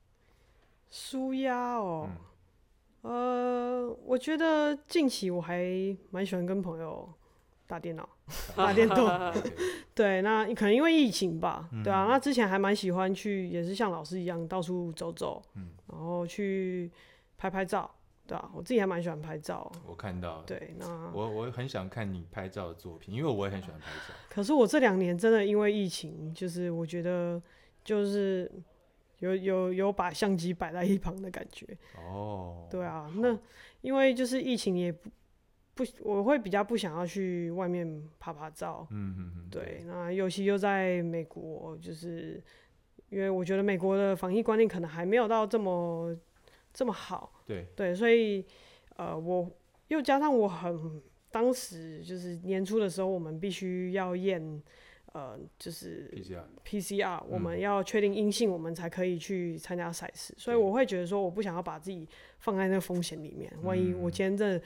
[0.91, 2.11] 舒压哦，
[3.05, 5.65] 嗯，呃，我觉得近期我还
[6.11, 7.09] 蛮喜欢跟朋友。
[7.67, 8.07] 打电脑，
[8.57, 9.07] 打电动，
[9.95, 16.91] 对，那可能因为疫情吧，对啊，那之前还蛮喜欢去，也是像老师一样到处走走，嗯然后去
[17.37, 17.91] 拍拍照，
[18.27, 19.71] 对啊，我自己还蛮喜欢拍照。
[19.87, 24.15] 我看到，对，那我我很想看你拍照的作品，因为我也很喜欢拍照。
[24.31, 27.41] 可是我这两年真的因为疫情，就是我觉得
[27.85, 28.51] 就是
[29.19, 31.67] 有有有把相机摆在一旁的感觉。
[31.99, 33.39] 哦，对啊，那
[33.83, 35.11] 因为就是疫情也不。
[35.75, 38.87] 不，我会比较不想要去外面拍拍照。
[38.91, 39.49] 嗯嗯嗯。
[39.51, 42.41] 对，那尤其又在美国，就是
[43.09, 46.17] 因为我觉得美国的防疫观念可能还没有到这么
[46.73, 47.43] 这么好。
[47.45, 47.67] 对。
[47.75, 48.47] 对，所以
[48.97, 49.51] 呃，我
[49.89, 54.63] 又加上我很当时就是年初的时候，我们必须要验
[55.13, 56.45] 呃，就是 PCR。
[56.65, 60.33] PCR，我们要确定阴性，我们才可以去参加赛事。
[60.39, 62.09] 所以我会觉得说，我不想要把自己
[62.39, 64.65] 放在那个风险里面，万一我今天真的。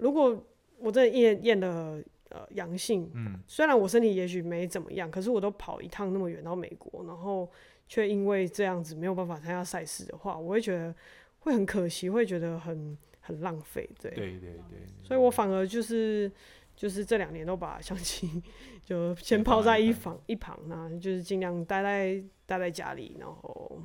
[0.00, 0.44] 如果
[0.78, 7.50] 我这验验了呃阳性，嗯，虽然我身体也许没怎么样，可是我都跑一趟那么远到美国，然后
[7.88, 10.94] 却因为这样子没有办法参加赛事的话，我会觉得
[11.40, 13.88] 会很可惜，会觉得很很浪费。
[14.00, 16.30] 对，对对对，所以我反而就是
[16.74, 18.42] 就是这两年都把相机
[18.84, 23.82] 就先抛在一旁一旁，那就是尽量待在待在家里，然后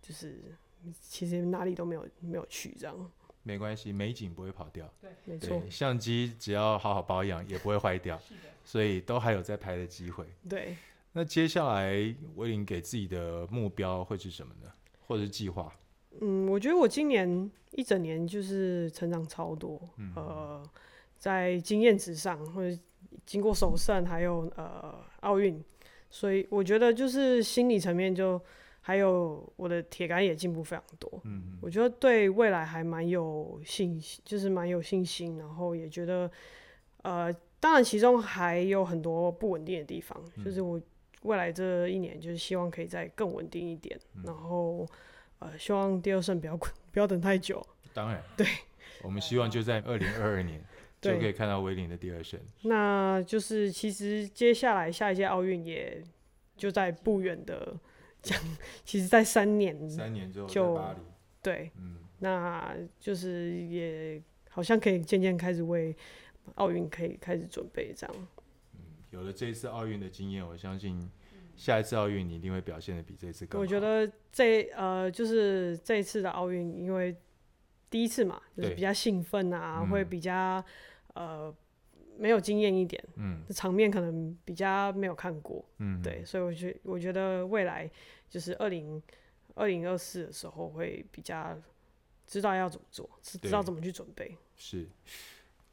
[0.00, 0.40] 就是
[1.00, 3.10] 其实哪里都没有没有去这样。
[3.44, 4.92] 没关系，美景不会跑掉。
[5.00, 5.62] 对，没错。
[5.70, 8.18] 相机只要好好保养，也不会坏掉。
[8.64, 10.26] 所以都还有在拍的机会。
[10.48, 10.74] 对。
[11.12, 11.92] 那接下来
[12.34, 14.72] 威林给自己的目标会是什么呢？
[15.06, 15.72] 或者是计划？
[16.20, 19.78] 嗯，我觉得我今年一整年就是成长超多。
[19.98, 20.70] 嗯、呃，
[21.18, 22.76] 在经验值上，或者
[23.26, 25.62] 经过首胜，还有呃奥运，
[26.10, 28.40] 所以我觉得就是心理层面就。
[28.86, 36.30] 还有我的铁杆也进步非常多，嗯嗯，我觉得对未来还蛮有信心，就是蛮有信心，然后也觉得，
[37.00, 40.78] 呃，当然其中还有很多不稳定的地方，嗯，就是我
[41.22, 44.86] 未来这一年就是希望可以再更稳定一点，嗯，然后
[45.38, 46.54] 呃，希望第二胜不要
[46.92, 47.66] 不要等太久。
[47.94, 48.46] 当然，对，
[49.02, 50.62] 我们希望就在二零二二年
[51.00, 52.38] 就可以看到威廉的第二胜。
[52.64, 56.04] 那就是其实接下来下一届奥运也
[56.54, 57.74] 就在不远的。
[58.24, 58.40] 讲，
[58.84, 60.80] 其实，在三年，三年之后就
[61.40, 64.20] 对，嗯，那就是也
[64.50, 65.94] 好像可以渐渐开始为
[66.56, 68.16] 奥运可以开始准备这样。
[68.72, 71.08] 嗯，有了这一次奥运的经验，我相信
[71.54, 73.62] 下一次奥运你一定会表现的比这次更好。
[73.62, 77.14] 我觉得这呃，就是这一次的奥运，因为
[77.90, 80.64] 第一次嘛，就是比较兴奋啊，会比较
[81.14, 81.54] 呃。
[82.16, 87.90] 没有经验一点，嗯，场面可能比较没有看过，嗯，对，所以我觉我觉得未来
[88.28, 89.02] 就是二零
[89.54, 91.56] 二零二四的时候会比较
[92.26, 94.36] 知道要怎么做，知道怎么去准备。
[94.56, 94.88] 是，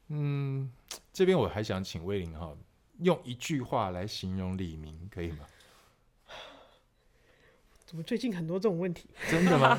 [0.08, 0.70] 嗯，
[1.12, 2.56] 这边我还想请魏玲哈，
[2.98, 5.46] 用一句话来形容李明，可以吗？
[7.86, 9.08] 怎么最近很多这种问题？
[9.30, 9.78] 真的吗？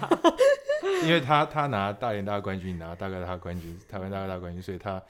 [1.03, 5.03] 因为他他拿大连大冠军，拿大概大冠军，台湾大概大冠军，所以他。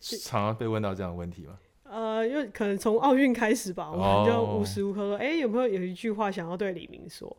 [0.00, 1.58] 常常被问到这样的问题吗？
[1.88, 7.34] 呃，因为可能从奥运开始吧，我们就无时无刻说，哎、欸，有没有有一句话想要对李明说？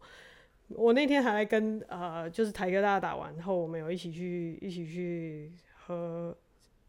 [0.69, 5.51] 我那天还来跟呃，就是台哥大打完后，我们有一起去一起去
[5.85, 6.35] 喝，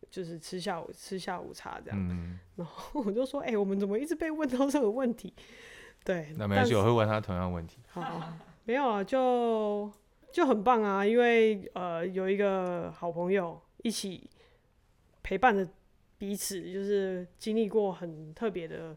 [0.09, 1.99] 就是吃下午吃下午茶这样。
[1.99, 5.35] 嗯、然后我就说，哎、欸，我们怎么一直被问到这个问题？
[6.05, 7.79] 对，那没关系，我会问他同样问题。
[7.89, 8.23] 好，
[8.65, 9.91] 没有啊，就
[10.31, 14.31] 就很棒啊，因为呃，有一个好朋友一起。
[15.29, 15.69] 陪伴着
[16.17, 18.97] 彼此，就是经历过很特别的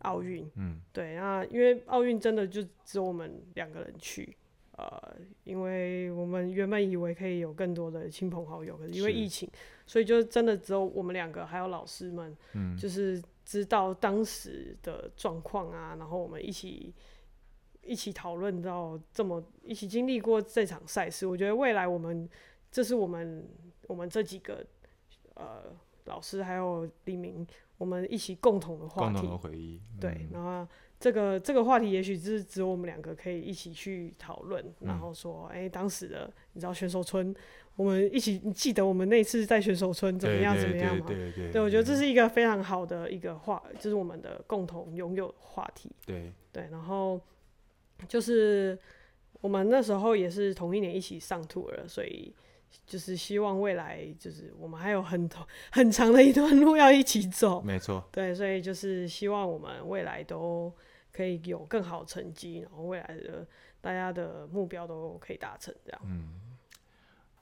[0.00, 0.44] 奥运。
[0.56, 4.36] 嗯，对那，因为奥运真的就只有我们两个人去，
[4.72, 5.14] 呃，
[5.44, 9.48] 因为我们原本以为可以有更多的亲朋好友，可是因为疫情，
[9.86, 16.92] 所以就真的只有我们两个，还有老师们，嗯，就是知道当时的状况啊，然后我们一起
[17.82, 21.24] 一起讨论到这么一起经历过这场赛事。
[21.24, 22.28] 我觉得未来我们，
[22.68, 23.48] 这是我们
[23.86, 24.66] 我们这几个。
[25.38, 25.62] 呃，
[26.06, 27.46] 老师还有李明，
[27.78, 30.28] 我们一起共同的话题，共同的回忆，嗯、对。
[30.32, 30.66] 然后
[30.98, 37.32] 这个这个话题，也许是只有我们两个可以一起去讨论，嗯、然后说，哎、欸，当时的你知道选手村，
[37.76, 41.04] 我们一起，你记得我们那次在选手村怎么样怎么样吗？
[41.06, 45.88] 对对对，我觉得这是一个非常好的一个话，就是我们的共同拥有的话题。
[46.04, 47.20] 对对，然后
[48.08, 48.76] 就是
[49.40, 52.34] 我们那时候也是同一年一起上 tour 了，所以。
[52.86, 57.60] 就是希望未来，就是我们还有很多很长的一段路要一起走。
[57.60, 60.72] 没错，对，所以就是希望我们未来都
[61.12, 63.46] 可以有更好成绩，然后未来的
[63.80, 66.00] 大家的目标都可以达成，这样。
[66.04, 66.30] 嗯，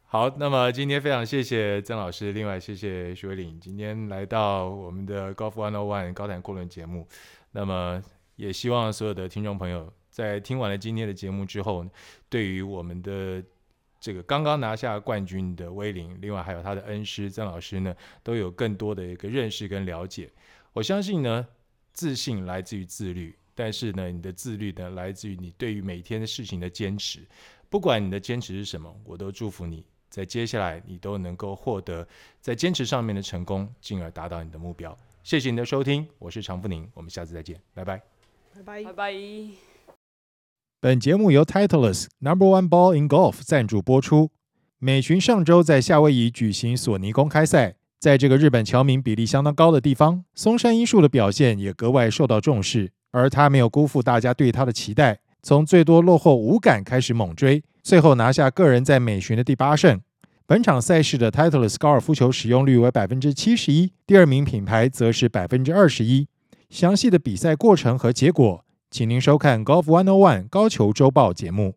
[0.06, 7.06] 好，那么今天非常谢谢曾老师，另外谢谢徐威霖今天来到我们的 Golf 101高谈阔论节目。
[7.52, 8.02] 那么
[8.34, 11.86] 也希望所有的听众朋友在听完了今天的节目之后，
[12.28, 13.42] 对于我们的。
[14.06, 17.92] 这个刚刚拿下冠军的威灵，另外还有他的恩师曾老师呢，
[18.22, 20.30] 都有更多的一个认识跟了解。
[20.72, 21.44] 我相信呢，
[21.92, 27.26] 自信来自于自律，但是呢，你的自律呢，来自于你对于每天的事情的坚持。
[27.68, 32.06] 不管你的坚持是什么，我都祝福你在接下来你都能够获得
[32.40, 34.96] 在坚持上面的成功，进而达到你的目标。
[35.24, 38.00] 谢谢你的收听，我是常富宁，我们下次再见，拜拜，
[38.54, 39.75] 拜拜，拜拜。
[40.86, 44.30] 本节目由 Titleist Number One Ball in Golf 赞助播出。
[44.78, 52.92] 美巡上周在夏威夷举行索尼公开赛，在这个日本侨民比例相当高的地方，松山英树的表现也格外受到重视。
[53.10, 60.00] 而他没有辜负大家对他的期待，从最多落后五杆开始猛追，最后拿下个人在美巡的第八胜。
[60.46, 66.28] 本场赛事的 Titleist 高尔夫球使用率为百分之七十一，第二名品牌则是百分之二十一。
[66.70, 68.64] 详细的比赛过程和结果。
[68.90, 71.76] 请您收看 golf one o one 高球周报节目。